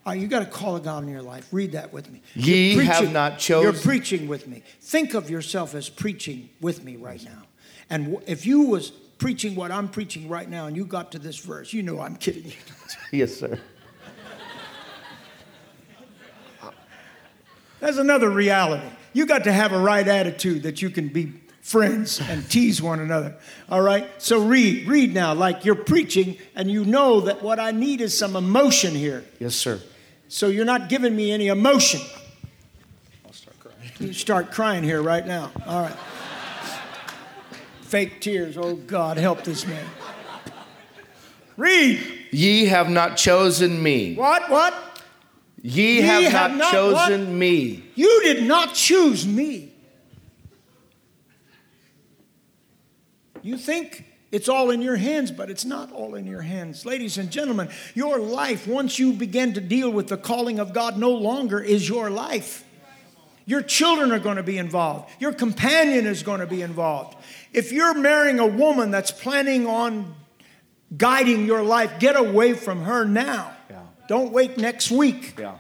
[0.06, 1.48] Uh, you got to call a God in your life.
[1.52, 2.22] Read that with me.
[2.36, 3.72] Ye have not chosen.
[3.72, 4.64] You're preaching with me.
[4.82, 7.44] Think of yourself as preaching with me right now.
[7.90, 11.20] And w- if you was preaching what I'm preaching right now, and you got to
[11.20, 12.52] this verse, you know I'm kidding you.
[13.12, 13.60] yes, sir.
[17.80, 18.88] That's another reality.
[19.14, 23.00] You got to have a right attitude that you can be friends and tease one
[23.00, 23.36] another.
[23.70, 24.10] All right?
[24.22, 28.18] So read, read now, like you're preaching, and you know that what I need is
[28.18, 29.24] some emotion here.
[29.40, 29.80] Yes, sir.
[30.28, 32.02] So you're not giving me any emotion.
[33.26, 33.78] I'll start crying.
[34.00, 35.52] You start crying here right now.
[35.66, 35.98] All right.
[37.82, 38.58] Fake tears.
[38.58, 39.86] Oh, God, help this man.
[41.56, 42.02] Read.
[42.32, 44.16] Ye have not chosen me.
[44.16, 44.50] What?
[44.50, 44.74] What?
[45.66, 47.36] Ye, Ye have, have, not, not chosen what?
[47.36, 47.84] me.
[47.96, 49.72] You did not choose me.
[53.42, 56.86] You think it's all in your hands, but it's not all in your hands.
[56.86, 60.98] Ladies and gentlemen, your life, once you begin to deal with the calling of God,
[60.98, 62.66] no longer is your life.
[63.46, 65.12] Your children are going to be involved.
[65.22, 67.16] Your companion is going to be involved.
[67.54, 70.14] If you're marrying a woman that's planning on
[70.98, 73.53] guiding your life, get away from her now.
[74.08, 75.36] Don't wait next week.
[75.40, 75.56] Yeah.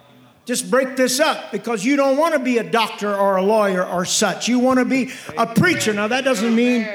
[0.45, 3.85] Just break this up because you don't want to be a doctor or a lawyer
[3.85, 4.49] or such.
[4.49, 5.93] You want to be a preacher.
[5.93, 6.85] Now that doesn't mean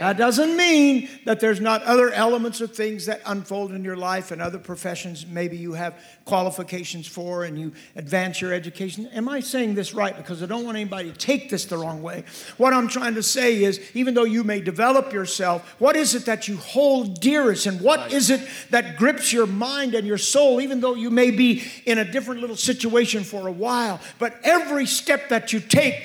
[0.00, 4.30] that doesn't mean that there's not other elements of things that unfold in your life
[4.30, 9.06] and other professions maybe you have qualifications for and you advance your education.
[9.08, 10.16] Am I saying this right?
[10.16, 12.24] Because I don't want anybody to take this the wrong way.
[12.56, 16.26] What I'm trying to say is even though you may develop yourself, what is it
[16.26, 20.60] that you hold dearest and what is it that grips your mind and your soul
[20.60, 24.86] even though you may be in a different little situation for a while, but every
[24.86, 26.02] step that you take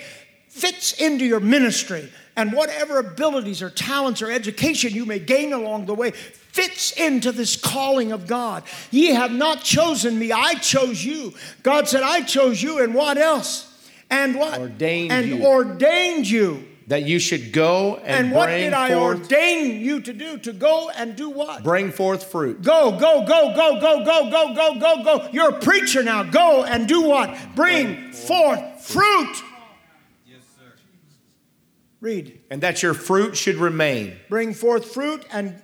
[0.48, 5.86] fits into your ministry and whatever abilities or talents or education you may gain along
[5.86, 8.64] the way fits into this calling of God.
[8.92, 11.34] Ye have not chosen me, I chose you.
[11.64, 13.70] God said, I chose you, and what else?
[14.10, 14.60] And what?
[14.60, 15.46] Ordained you and you.
[15.46, 16.68] ordained you.
[16.88, 20.38] That you should go and, And what did I ordain you to do?
[20.40, 21.64] To go and do what?
[21.64, 22.62] bring forth fruit.
[22.62, 25.30] Go, go, go, go, go, go, go, go, go, go.
[25.32, 26.24] You're a preacher now.
[26.24, 27.36] Go and do what?
[27.56, 29.44] Bring forth fruit.
[32.04, 32.42] Read.
[32.50, 34.18] And that your fruit should remain.
[34.28, 35.56] Bring forth fruit, and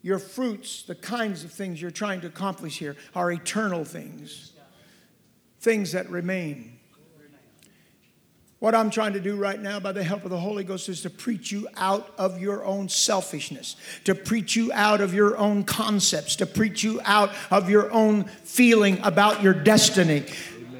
[0.00, 4.52] your fruits, the kinds of things you're trying to accomplish here, are eternal things,
[5.60, 6.78] things that remain.
[8.60, 11.02] What I'm trying to do right now, by the help of the Holy Ghost, is
[11.02, 15.64] to preach you out of your own selfishness, to preach you out of your own
[15.64, 20.24] concepts, to preach you out of your own feeling about your destiny,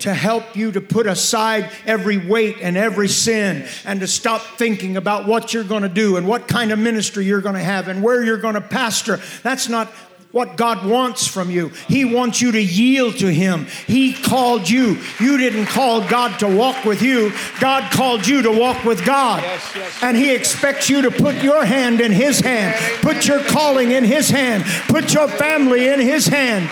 [0.05, 4.96] to help you to put aside every weight and every sin, and to stop thinking
[4.96, 7.88] about what you're going to do and what kind of ministry you're going to have
[7.88, 9.18] and where you're going to pastor.
[9.42, 9.88] That's not
[10.30, 11.68] what God wants from you.
[11.86, 13.66] He wants you to yield to Him.
[13.86, 14.98] He called you.
[15.20, 19.42] You didn't call God to walk with you, God called you to walk with God.
[20.02, 24.05] And He expects you to put your hand in His hand, put your calling in
[24.05, 26.68] His hand, put your family in His hand.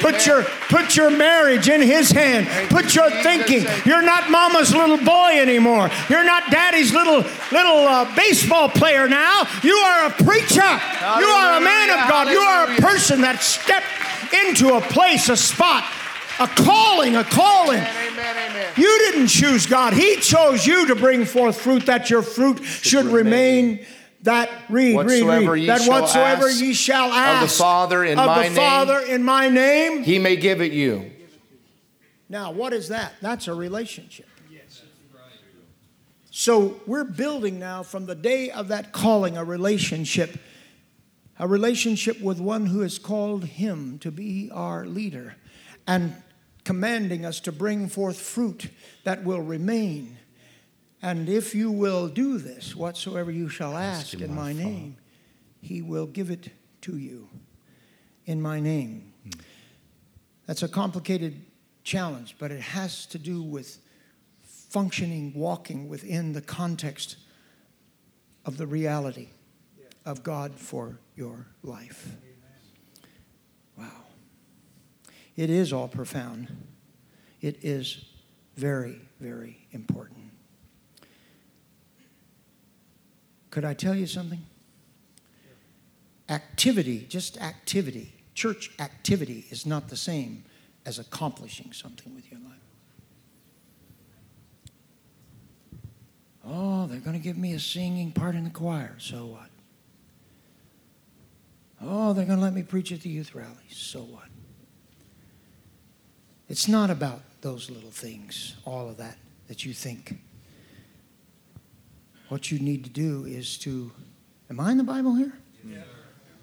[0.00, 2.46] Put your put your marriage in his hand.
[2.70, 3.66] Put your thinking.
[3.84, 5.90] You're not mama's little boy anymore.
[6.08, 9.44] You're not daddy's little little uh, baseball player now.
[9.62, 10.62] You are a preacher.
[10.62, 12.28] You are a man of God.
[12.28, 13.86] You are a person that stepped
[14.32, 15.84] into a place, a spot,
[16.38, 17.78] a calling, a calling.
[17.78, 18.72] Amen, amen.
[18.76, 19.94] You didn't choose God.
[19.94, 23.84] He chose you to bring forth fruit that your fruit should remain.
[24.22, 25.60] That read, read, Whatsoever read.
[25.60, 28.42] ye That shall whatsoever ask ye shall of the ask Father in of my the
[28.48, 28.56] name.
[28.56, 30.02] Father in my name.
[30.02, 31.10] He may give it you.
[32.28, 33.14] Now, what is that?
[33.22, 34.26] That's a relationship.
[34.50, 34.82] Yes.
[36.30, 40.38] So we're building now from the day of that calling a relationship,
[41.38, 45.36] a relationship with one who has called him to be our leader
[45.86, 46.14] and
[46.64, 48.68] commanding us to bring forth fruit
[49.04, 50.18] that will remain.
[51.00, 54.96] And if you will do this, whatsoever you shall ask in my name,
[55.60, 56.50] he will give it
[56.82, 57.28] to you
[58.26, 59.12] in my name.
[59.24, 59.40] Hmm.
[60.46, 61.44] That's a complicated
[61.84, 63.78] challenge, but it has to do with
[64.42, 67.16] functioning, walking within the context
[68.44, 69.28] of the reality
[70.04, 72.16] of God for your life.
[73.76, 74.04] Wow.
[75.36, 76.48] It is all profound.
[77.40, 78.04] It is
[78.56, 80.17] very, very important.
[83.50, 84.44] Could I tell you something?
[86.28, 90.44] Activity, just activity, church activity is not the same
[90.84, 92.54] as accomplishing something with your life.
[96.46, 98.94] Oh, they're going to give me a singing part in the choir.
[98.98, 99.50] So what?
[101.80, 103.68] Oh, they're going to let me preach at the youth rally.
[103.70, 104.28] So what?
[106.48, 109.18] It's not about those little things, all of that
[109.48, 110.18] that you think.
[112.28, 113.92] What you need to do is to.
[114.50, 115.32] Am I in the Bible here?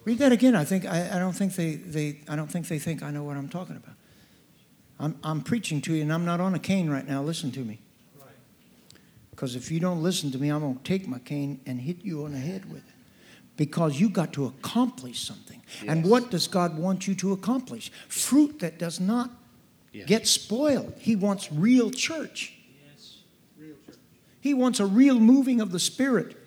[0.04, 0.56] Read that again.
[0.56, 3.24] I think I, I don't think they, they I don't think they think I know
[3.24, 3.96] what I'm talking about.
[5.00, 7.22] I'm, I'm preaching to you and I'm not on a cane right now.
[7.22, 7.80] Listen to me.
[9.32, 12.06] Because if you don't listen to me, I'm going to take my cane and hit
[12.06, 12.94] you on the head with it.
[13.58, 15.62] Because you got to accomplish something.
[15.86, 17.92] And what does God want you to accomplish?
[18.08, 19.32] Fruit that does not
[20.06, 20.94] get spoiled.
[21.00, 22.55] He wants real church.
[24.46, 26.38] He wants a real moving of the Spirit.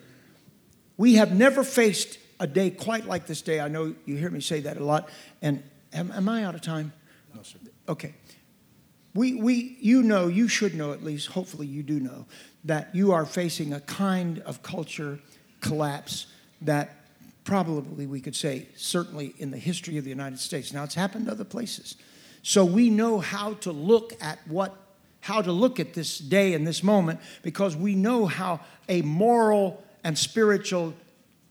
[0.96, 3.58] We have never faced a day quite like this day.
[3.58, 5.08] I know you hear me say that a lot.
[5.42, 6.92] And am, am I out of time?
[7.34, 7.58] No, sir.
[7.88, 8.14] Okay.
[9.16, 12.26] We, we, you know, you should know at least, hopefully you do know,
[12.62, 15.18] that you are facing a kind of culture
[15.60, 16.28] collapse
[16.60, 16.94] that
[17.42, 20.72] probably we could say, certainly in the history of the United States.
[20.72, 21.96] Now, it's happened to other places.
[22.44, 24.76] So we know how to look at what
[25.28, 28.58] how to look at this day and this moment because we know how
[28.88, 30.94] a moral and spiritual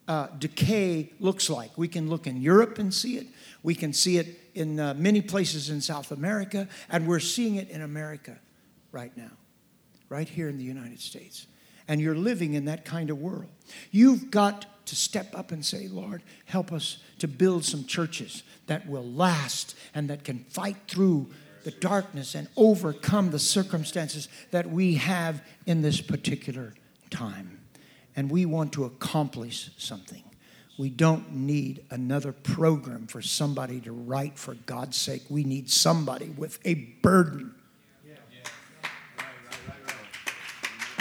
[0.08, 1.78] uh, decay looks like.
[1.78, 3.28] We can look in Europe and see it.
[3.62, 7.70] We can see it in uh, many places in South America, and we're seeing it
[7.70, 8.40] in America
[8.92, 9.30] right now,
[10.10, 11.46] right here in the United States.
[11.88, 13.52] And you're living in that kind of world.
[13.92, 18.90] You've got to step up and say, Lord, help us to build some churches that
[18.90, 21.28] will last and that can fight through
[21.68, 26.74] the darkness and overcome the circumstances that we have in this particular
[27.10, 27.60] time.
[28.16, 30.24] And we want to accomplish something.
[30.80, 35.24] We don't need another program for somebody to write for God's sake.
[35.28, 37.54] We need somebody with a burden.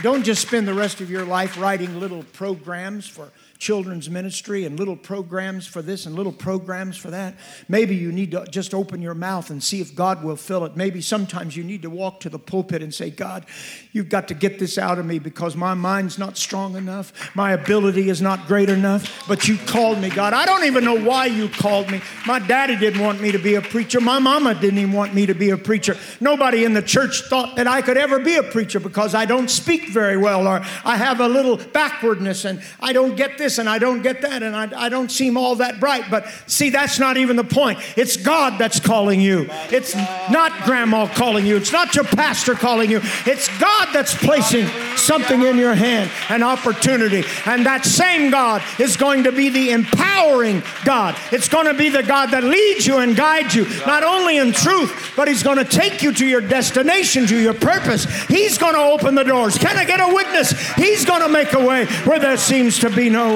[0.03, 4.79] Don't just spend the rest of your life writing little programs for children's ministry and
[4.79, 7.35] little programs for this and little programs for that.
[7.69, 10.77] Maybe you need to just open your mouth and see if God will fill it.
[10.77, 13.47] Maybe sometimes you need to walk to the pulpit and say, God,
[13.93, 17.35] you've got to get this out of me because my mind's not strong enough.
[17.35, 19.27] My ability is not great enough.
[19.29, 20.33] But you called me, God.
[20.33, 22.01] I don't even know why you called me.
[22.27, 24.01] My daddy didn't want me to be a preacher.
[24.01, 25.97] My mama didn't even want me to be a preacher.
[26.21, 29.49] Nobody in the church thought that I could ever be a preacher because I don't
[29.49, 33.59] speak very well or I have a little backwardness and I don't get this this
[33.59, 36.11] and I don't get that and I, I don't seem all that bright.
[36.11, 37.79] But see, that's not even the point.
[37.97, 39.47] It's God that's calling you.
[39.71, 41.57] It's not grandma calling you.
[41.57, 43.01] It's not your pastor calling you.
[43.25, 44.67] It's God that's placing
[44.97, 47.23] something in your hand, an opportunity.
[47.47, 51.17] And that same God is going to be the empowering God.
[51.31, 54.53] It's going to be the God that leads you and guides you, not only in
[54.53, 58.05] truth, but He's going to take you to your destination, to your purpose.
[58.27, 59.57] He's going to open the doors.
[59.57, 60.51] Can I get a witness?
[60.75, 63.36] He's going to make a way where there seems to be no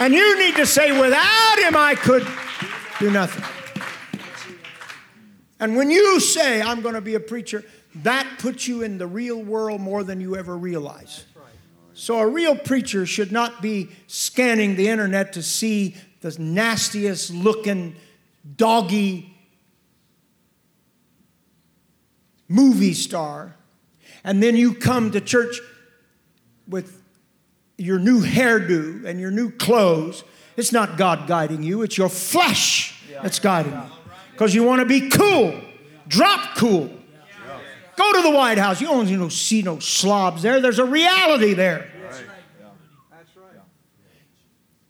[0.00, 2.26] And you need to say, without him, I could
[2.98, 3.44] do nothing.
[5.60, 7.64] And when you say, I'm going to be a preacher,
[7.96, 11.24] that puts you in the real world more than you ever realize.
[11.96, 17.94] So, a real preacher should not be scanning the internet to see the nastiest looking,
[18.56, 19.32] doggy
[22.48, 23.54] movie star,
[24.24, 25.60] and then you come to church
[26.66, 27.03] with
[27.76, 30.24] your new hairdo and your new clothes,
[30.56, 33.82] it's not God guiding you, it's your flesh that's guiding you.
[34.32, 35.60] Because you want to be cool,
[36.08, 36.90] drop cool.
[37.96, 38.80] Go to the White House.
[38.80, 40.60] You don't see no slobs there.
[40.60, 41.90] There's a reality there.
[42.02, 43.62] That's right.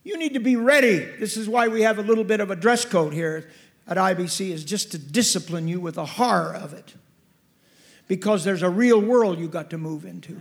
[0.02, 0.98] You need to be ready.
[0.98, 3.50] This is why we have a little bit of a dress code here
[3.86, 6.94] at IBC, is just to discipline you with the horror of it.
[8.08, 10.38] Because there's a real world you got to move into.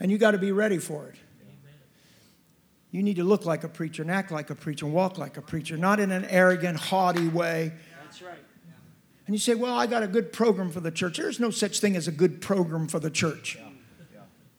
[0.00, 1.16] And you got to be ready for it.
[2.90, 5.36] You need to look like a preacher and act like a preacher and walk like
[5.36, 7.72] a preacher, not in an arrogant, haughty way.
[8.02, 8.34] That's right.
[9.26, 11.18] And you say, Well, I got a good program for the church.
[11.18, 13.58] There's no such thing as a good program for the church.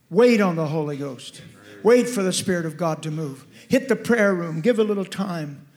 [0.10, 1.42] Wait on the Holy Ghost.
[1.84, 3.46] Wait for the Spirit of God to move.
[3.68, 4.62] Hit the prayer room.
[4.62, 5.68] Give a little time.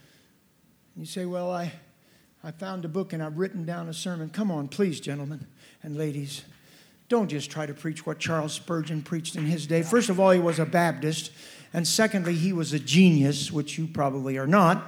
[0.96, 1.72] You say, Well, I,
[2.44, 4.30] I found a book and I've written down a sermon.
[4.30, 5.48] Come on, please, gentlemen
[5.82, 6.44] and ladies.
[7.14, 9.84] Don't just try to preach what Charles Spurgeon preached in his day.
[9.84, 11.30] First of all, he was a Baptist.
[11.72, 14.84] And secondly, he was a genius, which you probably are not.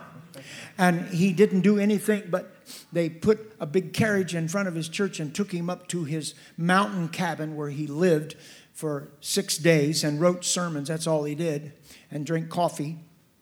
[0.77, 2.53] And he didn't do anything but
[2.93, 6.03] they put a big carriage in front of his church and took him up to
[6.03, 8.35] his mountain cabin where he lived
[8.73, 10.89] for six days and wrote sermons.
[10.89, 11.75] That's all he did.
[12.11, 12.99] And drink coffee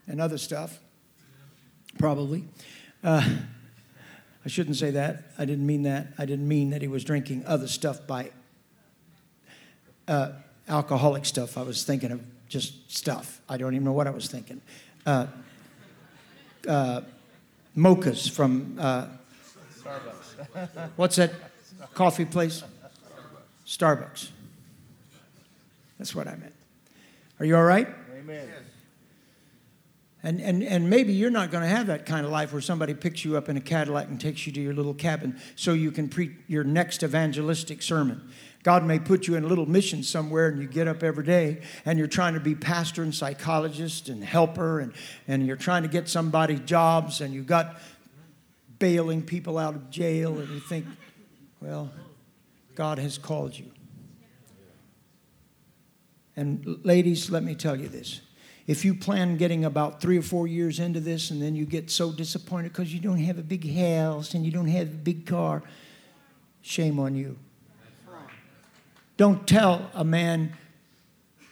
[0.07, 0.79] and other stuff,
[1.99, 2.45] probably.
[3.03, 3.37] Uh,
[4.45, 5.33] I shouldn't say that.
[5.39, 6.09] I didn't mean that.
[6.19, 8.31] I didn't mean that he was drinking other stuff by
[10.09, 10.33] uh,
[10.69, 11.59] alcoholic stuff.
[11.59, 13.41] I was thinking of just stuff.
[13.49, 14.61] I don't even know what I was thinking.
[15.07, 15.27] Uh,
[16.69, 17.03] uh,
[17.77, 19.07] mochas from uh,
[19.83, 20.91] Starbucks.
[20.97, 21.33] what's that
[21.95, 22.63] coffee place?
[23.67, 24.29] Starbucks.
[25.99, 26.55] That's what I meant.
[27.41, 27.89] Are you all right?
[28.19, 28.49] Amen.
[30.23, 32.95] And, and, and maybe you're not going to have that kind of life where somebody
[32.95, 35.93] picks you up in a Cadillac and takes you to your little cabin so you
[35.93, 38.27] can preach your next evangelistic sermon.
[38.65, 41.61] God may put you in a little mission somewhere and you get up every day
[41.85, 44.95] and you're trying to be pastor and psychologist and helper and,
[45.29, 47.77] and you're trying to get somebody jobs and you've got
[48.79, 50.87] bailing people out of jail and you think,
[51.61, 51.93] well,
[52.75, 53.71] God has called you.
[56.35, 58.23] And ladies, let me tell you this.
[58.67, 61.91] If you plan getting about three or four years into this and then you get
[61.91, 65.27] so disappointed because you don't have a big house and you don't have a big
[65.27, 65.63] car,
[66.63, 67.37] shame on you.
[69.17, 70.57] Don't tell a man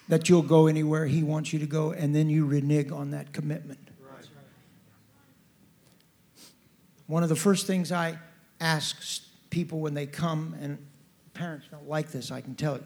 [0.09, 3.33] that you'll go anywhere he wants you to go and then you renege on that
[3.33, 3.79] commitment.
[7.07, 8.19] One of the first things I
[8.61, 10.79] ask people when they come, and
[11.35, 12.85] parents don't like this, I can tell you.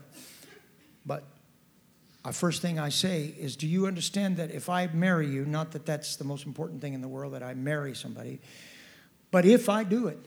[1.05, 1.25] But
[2.25, 5.71] the first thing I say is, Do you understand that if I marry you, not
[5.73, 8.41] that that's the most important thing in the world that I marry somebody,
[9.31, 10.19] but if I do it,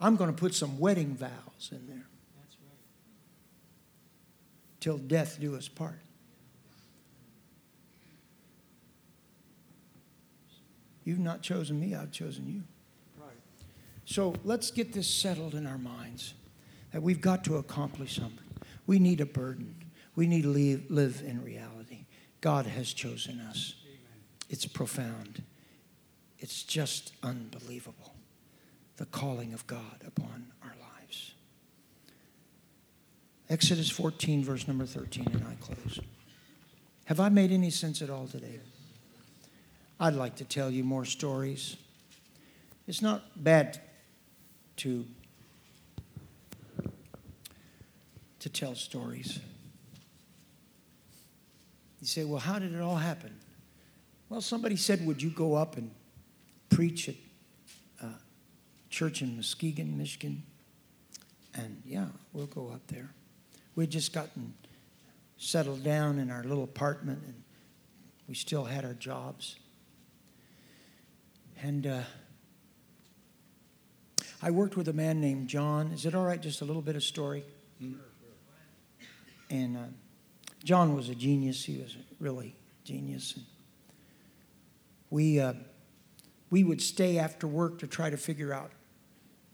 [0.00, 2.06] I'm going to put some wedding vows in there.
[4.80, 6.00] Till death do us part.
[11.04, 12.62] You've not chosen me, I've chosen you.
[13.18, 13.36] Right.
[14.04, 16.34] So let's get this settled in our minds
[16.92, 18.38] that we've got to accomplish something.
[18.86, 19.74] We need a burden.
[20.14, 22.04] We need to live, live in reality.
[22.40, 23.74] God has chosen us.
[23.84, 23.98] Amen.
[24.48, 25.42] It's profound.
[26.38, 28.14] It's just unbelievable.
[28.96, 30.52] The calling of God upon.
[33.50, 35.98] Exodus 14, verse number 13, and I close.
[37.06, 38.60] Have I made any sense at all today?
[39.98, 41.76] I'd like to tell you more stories.
[42.86, 43.80] It's not bad
[44.76, 45.04] to
[48.38, 49.38] to tell stories.
[52.00, 53.36] You say, well, how did it all happen?
[54.30, 55.90] Well, somebody said, would you go up and
[56.70, 57.16] preach at
[58.02, 58.12] a uh,
[58.88, 60.42] church in Muskegon, Michigan?
[61.54, 63.10] And yeah, we'll go up there.
[63.80, 64.52] We'd just gotten
[65.38, 67.42] settled down in our little apartment and
[68.28, 69.56] we still had our jobs.
[71.62, 72.02] And uh,
[74.42, 75.92] I worked with a man named John.
[75.92, 77.42] Is it all right, just a little bit of story?
[77.82, 78.00] Mm-hmm.
[79.48, 79.80] And uh,
[80.62, 81.64] John was a genius.
[81.64, 82.54] He was really
[82.84, 83.32] genius.
[83.34, 83.46] And
[85.08, 85.54] we, uh,
[86.50, 88.72] we would stay after work to try to figure out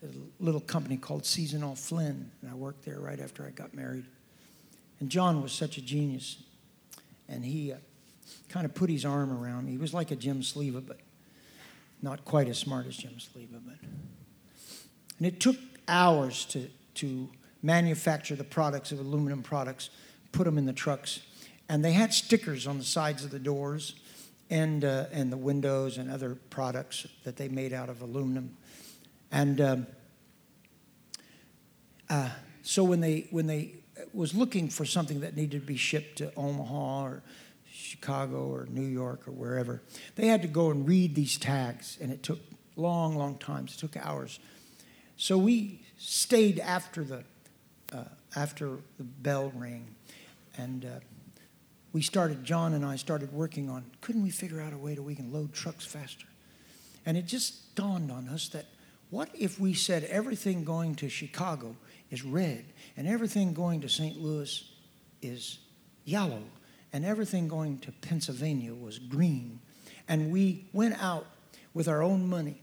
[0.03, 0.09] a
[0.41, 2.33] little company called Seasonal Flynn.
[2.43, 4.05] And I worked there right after I got married.
[5.01, 6.42] And John was such a genius.
[7.28, 7.76] And he uh,
[8.49, 9.72] kind of put his arm around me.
[9.72, 10.99] He was like a Jim Sleva, but
[12.03, 13.61] not quite as smart as Jim Sleva.
[13.64, 13.76] But
[15.18, 15.57] and it took
[15.88, 17.28] hours to to
[17.62, 19.90] manufacture the products of aluminum products
[20.36, 21.20] put them in the trucks.
[21.68, 23.94] And they had stickers on the sides of the doors
[24.51, 28.57] and, uh, and the windows and other products that they made out of aluminum.
[29.32, 29.86] And um,
[32.09, 32.28] uh,
[32.62, 33.76] so when they, when they
[34.12, 37.22] was looking for something that needed to be shipped to Omaha or
[37.70, 39.82] Chicago or New York or wherever,
[40.16, 42.38] they had to go and read these tags, and it took
[42.76, 43.74] long, long times.
[43.74, 44.38] It took hours.
[45.16, 47.24] So we stayed after the
[47.92, 49.86] uh, after the bell rang,
[50.59, 50.88] and uh,
[51.92, 55.03] we started, John and I started working on couldn't we figure out a way that
[55.03, 56.26] we can load trucks faster?
[57.07, 58.66] And it just dawned on us that
[59.11, 61.76] what if we said everything going to Chicago
[62.11, 62.65] is red
[62.97, 64.21] and everything going to St.
[64.21, 64.65] Louis
[65.23, 65.59] is
[66.05, 66.43] yellow
[66.93, 69.61] and everything going to Pennsylvania was green?
[70.09, 71.27] And we went out
[71.75, 72.61] with our own money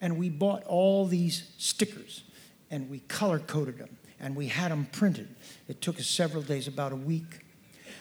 [0.00, 2.22] and we bought all these stickers
[2.70, 5.28] and we color coded them and we had them printed.
[5.68, 7.44] It took us several days, about a week.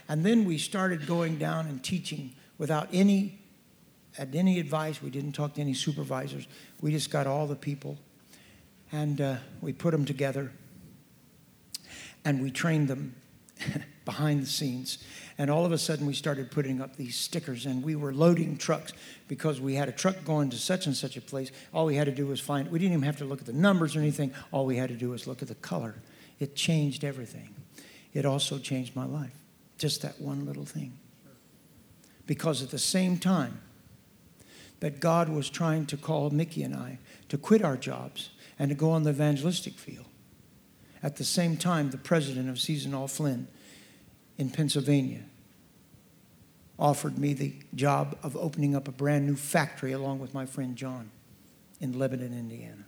[0.10, 3.40] And then we started going down and teaching without any
[4.14, 5.00] had any advice.
[5.00, 6.48] We didn't talk to any supervisors.
[6.82, 8.00] We just got all the people
[8.92, 10.52] and uh, we put them together
[12.26, 13.16] and we trained them
[14.06, 14.98] behind the scenes.
[15.38, 18.58] And all of a sudden, we started putting up these stickers, and we were loading
[18.58, 18.94] trucks
[19.28, 21.52] because we had a truck going to such and such a place.
[21.74, 23.54] All we had to do was find, we didn't even have to look at the
[23.54, 24.34] numbers or anything.
[24.52, 25.96] All we had to do was look at the color.
[26.40, 27.54] It changed everything.
[28.14, 29.34] It also changed my life.
[29.78, 30.98] Just that one little thing.
[32.26, 33.62] Because at the same time
[34.80, 37.00] that God was trying to call Mickey and I
[37.30, 40.06] to quit our jobs and to go on the evangelistic field,
[41.08, 43.48] at the same time, the president of Seasonal Flynn
[44.38, 45.22] in Pennsylvania
[46.78, 50.76] offered me the job of opening up a brand new factory along with my friend
[50.76, 51.10] John
[51.80, 52.84] in Lebanon, Indiana.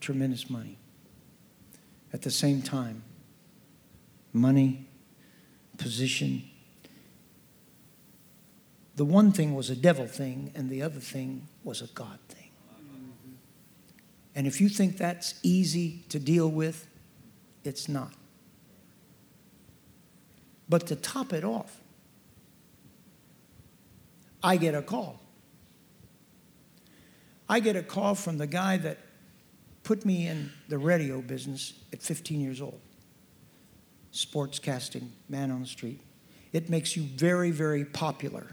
[0.00, 0.76] Tremendous money.
[2.12, 3.04] At the same time,
[4.32, 4.88] money,
[5.78, 6.42] position.
[8.96, 12.41] The one thing was a devil thing, and the other thing was a God thing.
[14.34, 16.86] And if you think that's easy to deal with,
[17.64, 18.12] it's not.
[20.68, 21.80] But to top it off,
[24.42, 25.20] I get a call.
[27.48, 28.98] I get a call from the guy that
[29.82, 32.80] put me in the radio business at 15 years old.
[34.12, 36.00] Sportscasting, man on the street.
[36.52, 38.46] It makes you very, very popular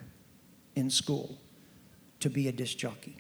[0.76, 1.38] in school
[2.20, 3.18] to be a disc jockey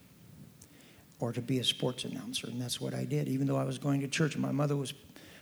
[1.20, 2.48] or to be a sports announcer.
[2.48, 4.94] And that's what I did, even though I was going to church my mother was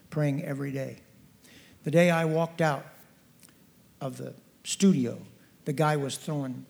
[0.09, 0.99] praying every day.
[1.83, 2.85] The day I walked out
[4.01, 5.19] of the studio,
[5.65, 6.65] the guy was throwing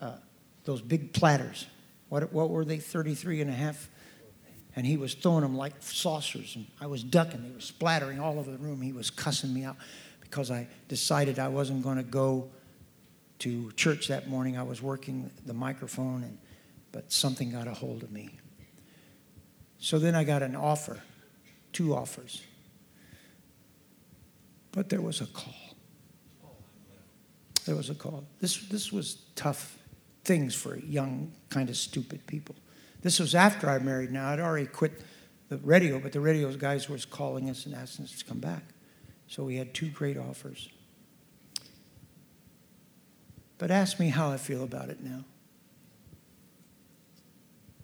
[0.00, 0.16] uh,
[0.64, 1.66] those big platters.
[2.08, 3.88] What, what were they, 33 and a half?
[4.76, 7.42] and he was throwing them like saucers, and I was ducking.
[7.42, 8.82] He was splattering all over the room.
[8.82, 9.76] He was cussing me out
[10.20, 12.50] because I decided I wasn't going to go
[13.38, 14.58] to church that morning.
[14.58, 16.38] I was working the microphone, and
[16.92, 18.38] but something got a hold of me.
[19.78, 21.00] So then I got an offer,
[21.72, 22.42] two offers.
[24.72, 25.54] But there was a call.
[27.64, 28.24] There was a call.
[28.40, 29.78] This, this was tough
[30.24, 32.54] things for young, kind of stupid people.
[33.02, 34.28] This was after I married now.
[34.28, 35.00] I'd already quit
[35.48, 38.64] the radio, but the radio guys was calling us and asking us to come back.
[39.28, 40.68] So we had two great offers.
[43.58, 45.24] But ask me how I feel about it now.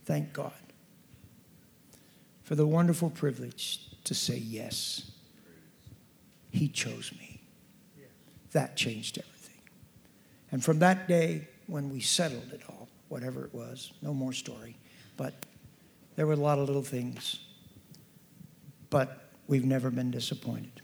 [0.04, 0.52] Thank God
[2.42, 5.10] for the wonderful privilege to say yes.
[6.50, 7.40] He chose me.
[8.52, 9.60] That changed everything.
[10.50, 14.76] And from that day, when we settled it all, whatever it was, no more story,
[15.16, 15.34] but
[16.16, 17.38] there were a lot of little things.
[18.90, 20.82] But we've never been disappointed.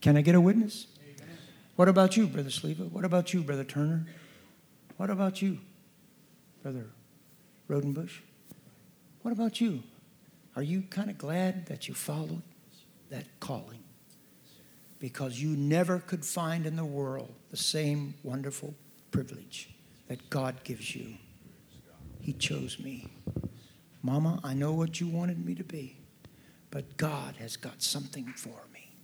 [0.00, 0.88] Can I get a witness?
[1.00, 1.36] Amen.
[1.76, 2.90] What about you, Brother Sleva?
[2.90, 4.06] What about you, Brother Turner?
[4.96, 5.58] What about you,
[6.62, 6.86] Brother
[7.68, 8.18] Rodenbush?
[9.22, 9.82] What about you?
[10.56, 12.42] Are you kind of glad that you followed
[13.10, 13.82] that calling?
[14.98, 18.74] Because you never could find in the world the same wonderful
[19.10, 19.70] privilege
[20.08, 21.14] that God gives you.
[22.20, 23.08] He chose me.
[24.02, 25.96] Mama, I know what you wanted me to be,
[26.70, 28.94] but God has got something for me.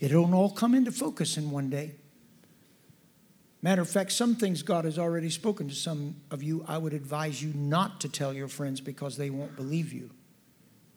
[0.00, 1.94] It don't all come into focus in one day.
[3.62, 6.64] Matter of fact, some things God has already spoken to some of you.
[6.68, 10.10] I would advise you not to tell your friends because they won't believe you.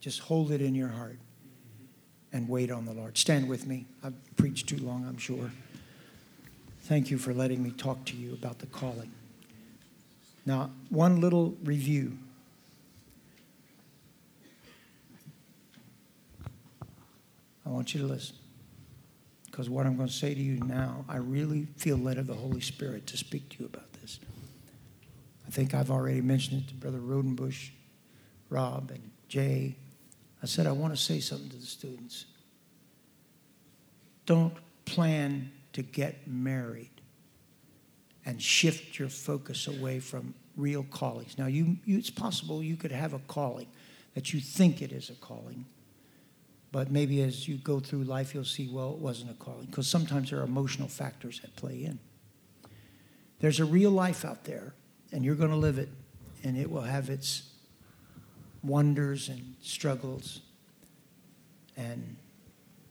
[0.02, 1.20] Just hold it in your heart
[2.34, 3.18] and wait on the Lord.
[3.18, 3.86] Stand with me.
[4.04, 5.52] I've preached too long, I'm sure.
[6.82, 9.12] Thank you for letting me talk to you about the calling.
[10.46, 12.18] Now, one little review.
[17.66, 18.36] I want you to listen
[19.52, 22.34] because what I'm going to say to you now, I really feel led of the
[22.34, 24.20] Holy Spirit to speak to you about this.
[25.46, 27.70] I think I've already mentioned it to Brother Rodenbush,
[28.50, 29.76] Rob, and Jay.
[30.44, 32.26] I said, I want to say something to the students.
[34.26, 34.54] Don't
[34.86, 36.90] plan to get married
[38.26, 41.38] and shift your focus away from real callings.
[41.38, 43.68] Now, you, you, it's possible you could have a calling
[44.16, 45.66] that you think it is a calling
[46.72, 49.66] but maybe as you go through life, you'll see, well, it wasn't a calling.
[49.66, 52.00] Because sometimes there are emotional factors that play in.
[53.40, 54.74] There's a real life out there,
[55.12, 55.90] and you're going to live it,
[56.44, 57.51] and it will have its
[58.64, 60.42] wonders and struggles.
[61.78, 62.18] And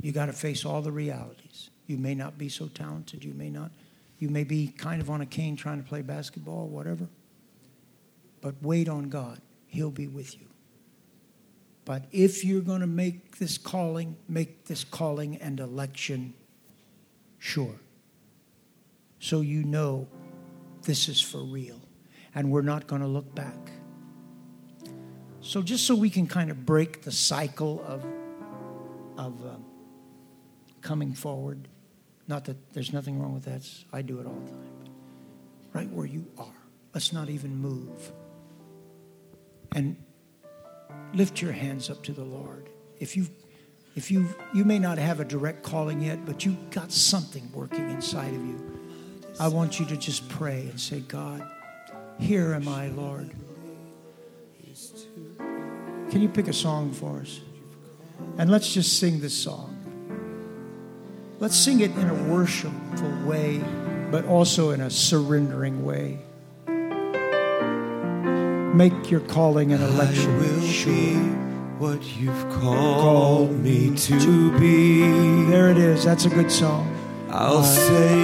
[0.01, 1.71] you got to face all the realities.
[1.87, 3.25] You may not be so talented.
[3.25, 3.71] You may not.
[4.19, 7.09] You may be kind of on a cane trying to play basketball, whatever.
[8.41, 9.41] But wait on God.
[9.67, 10.47] He'll be with you.
[11.85, 16.35] But if you're going to make this calling, make this calling and election
[17.39, 17.75] sure.
[19.19, 20.07] So you know
[20.83, 21.81] this is for real.
[22.35, 23.73] And we're not going to look back.
[25.43, 28.05] So, just so we can kind of break the cycle of,
[29.17, 29.57] of uh,
[30.83, 31.69] coming forward,
[32.29, 34.69] not that there's nothing wrong with that, I do it all the time.
[35.73, 36.47] Right where you are,
[36.93, 38.13] let's not even move.
[39.73, 39.97] And
[41.15, 42.69] lift your hands up to the Lord.
[42.99, 43.27] If you
[43.97, 47.91] if you you may not have a direct calling yet, but you've got something working
[47.91, 48.81] inside of you.
[49.39, 51.49] I want you to just pray and say, God,
[52.19, 53.31] here am I, Lord.
[56.11, 57.41] Can you pick a song for us?
[58.37, 59.77] And let's just sing this song.
[61.39, 63.63] Let's sing it in a worshipful way,
[64.11, 66.19] but also in a surrendering way.
[68.75, 70.93] Make your calling and election I will sure.
[70.93, 71.15] be
[71.79, 75.03] what you've called me to be.
[75.49, 76.05] There it is.
[76.05, 76.93] That's a good song.
[77.31, 78.17] I'll say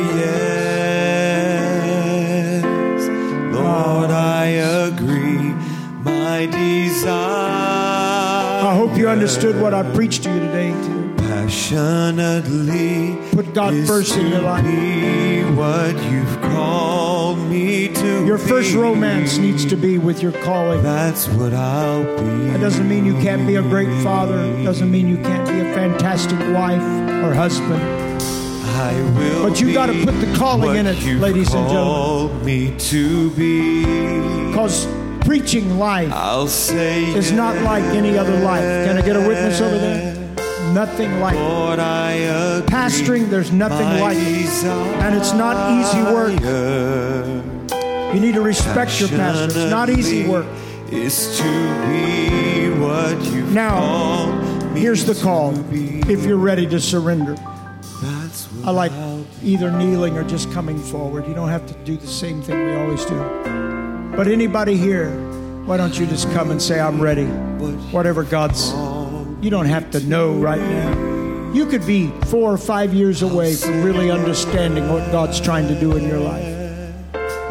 [2.56, 2.64] yes,
[3.54, 4.10] Lord.
[4.10, 5.54] I agree.
[6.02, 7.45] My desire.
[9.06, 10.72] You understood what I preached to you today.
[10.72, 11.14] Too.
[11.28, 14.64] Passionately Put God first in your life.
[14.64, 18.26] Be what you've called me to.
[18.26, 18.78] Your first be.
[18.78, 20.82] romance needs to be with your calling.
[20.82, 22.48] That's what I'll be.
[22.48, 24.42] That doesn't mean you can't be a great father.
[24.64, 26.82] Doesn't mean you can't be a fantastic wife
[27.22, 27.80] or husband.
[27.80, 32.44] I will But you gotta put the calling in it, ladies and gentlemen.
[32.44, 33.84] me to be.
[34.48, 34.95] Because
[35.26, 38.62] preaching life I'll say is not like any other life.
[38.62, 40.14] Can I get a witness over there?
[40.72, 41.40] Nothing like it.
[41.40, 42.62] Lord, I.
[42.66, 44.64] Pastoring, there's nothing like it.
[44.64, 46.38] And it's not easy work.
[48.14, 49.46] You need to respect your pastor.
[49.46, 50.46] It's not easy work.
[50.90, 51.44] is to
[51.88, 54.42] be what you've Now,
[54.74, 57.34] Here's the call if you're ready to surrender.
[58.64, 58.92] I like
[59.42, 61.26] either kneeling or just coming forward.
[61.26, 63.65] You don't have to do the same thing we always do.
[64.16, 65.10] But anybody here,
[65.66, 67.26] why don't you just come and say, I'm ready?
[67.92, 68.70] Whatever God's,
[69.44, 71.52] you don't have to know right now.
[71.52, 75.78] You could be four or five years away from really understanding what God's trying to
[75.78, 76.56] do in your life.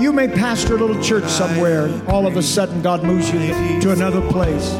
[0.01, 3.39] You may pastor a little church somewhere, and all of a sudden God moves you
[3.81, 4.71] to another place.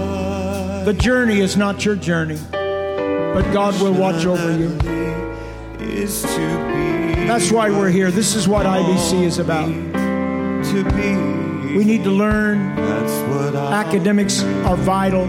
[0.86, 4.69] The journey is not your journey, but God will watch over you.
[7.27, 8.09] That's why we're here.
[8.09, 9.67] This is what IBC is about.
[9.67, 11.54] to be.
[11.74, 12.76] We need to learn.
[12.76, 15.26] That's what Academics are vital.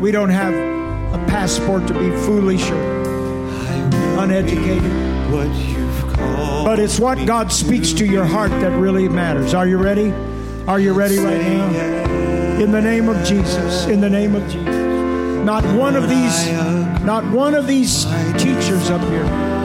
[0.00, 3.02] We don't have a passport to be foolish or
[4.18, 4.82] uneducated.
[5.32, 6.66] what you've called.
[6.66, 9.54] But it's what God speaks to your heart that really matters.
[9.54, 10.12] Are you ready?
[10.66, 12.60] Are you ready right now?
[12.60, 13.86] In the name of Jesus.
[13.86, 14.66] In the name of Jesus.
[15.44, 16.48] Not one of these,
[17.04, 18.04] not one of these
[18.36, 19.55] teachers up here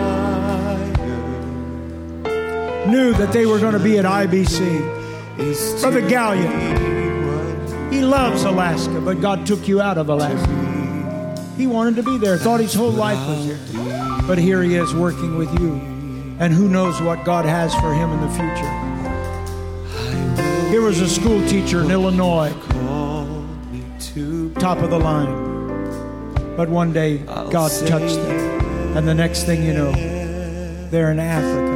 [2.87, 4.99] knew that they were going to be at IBC.
[5.81, 11.53] Brother Gallion, he loves Alaska, but God took you out of Alaska.
[11.57, 13.59] He wanted to be there, thought his whole life was here.
[14.27, 15.73] But here he is working with you.
[16.39, 18.81] And who knows what God has for him in the future.
[20.69, 23.25] Here was a school teacher in Illinois, call
[23.71, 24.59] me to be.
[24.59, 25.51] top of the line.
[26.55, 28.97] But one day, God touched them.
[28.97, 29.91] And the next thing you know,
[30.89, 31.70] they're in Africa,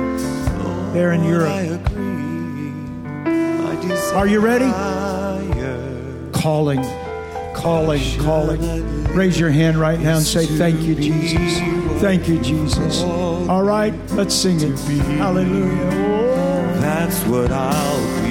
[0.95, 1.49] they're in Europe.
[1.49, 2.71] agree.
[3.61, 4.15] My desire.
[4.17, 4.71] Are you ready?
[6.31, 6.83] calling,
[7.55, 9.03] calling, calling.
[9.05, 11.59] Raise your hand right now and say, Thank you, Jesus.
[12.01, 13.01] Thank you, Jesus.
[13.01, 14.77] All right, let's sing it.
[15.17, 15.91] Hallelujah.
[16.79, 18.24] That's what I'll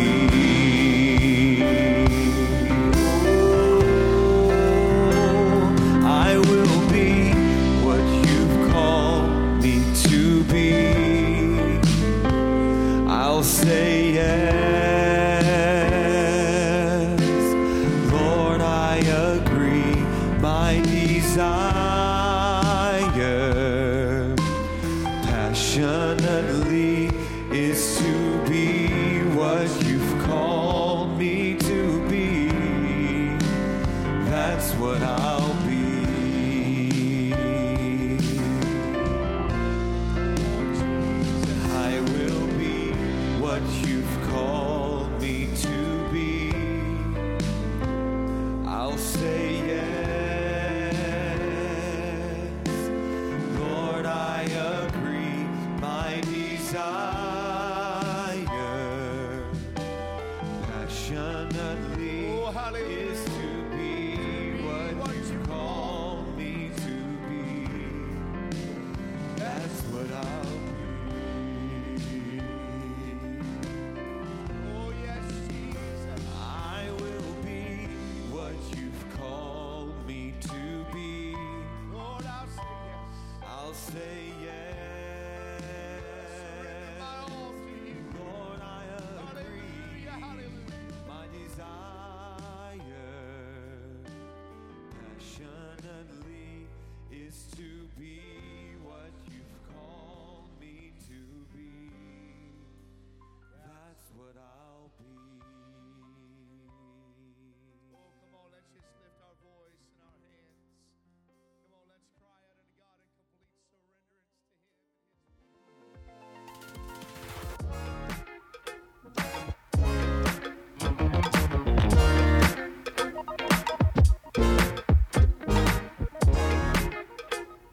[69.94, 70.63] What I'll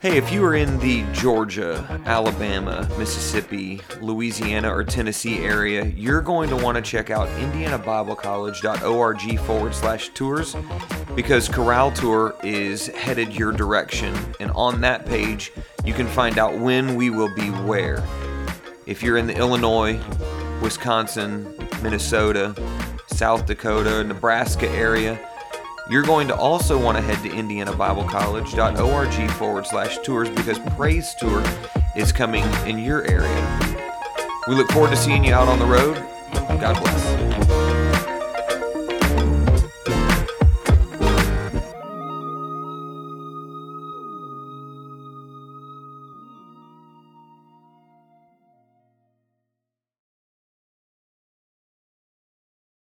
[0.02, 6.50] Hey, if you are in the Georgia, Alabama, Mississippi, Louisiana, or Tennessee area, you're going
[6.50, 10.56] to want to check out indianabiblecollege.org forward slash tours
[11.16, 14.16] because Chorale Tour is headed your direction.
[14.40, 15.52] And on that page,
[15.86, 18.04] you can find out when we will be where.
[18.88, 20.02] If you're in the Illinois,
[20.64, 22.56] Wisconsin, Minnesota,
[23.06, 25.20] South Dakota, Nebraska area,
[25.92, 31.44] you're going to also want to head to indianabiblecollege.org forward slash tours because Praise Tour
[31.98, 33.60] is coming in your area.
[34.48, 36.02] We look forward to seeing you out on the road.
[36.62, 37.21] God bless.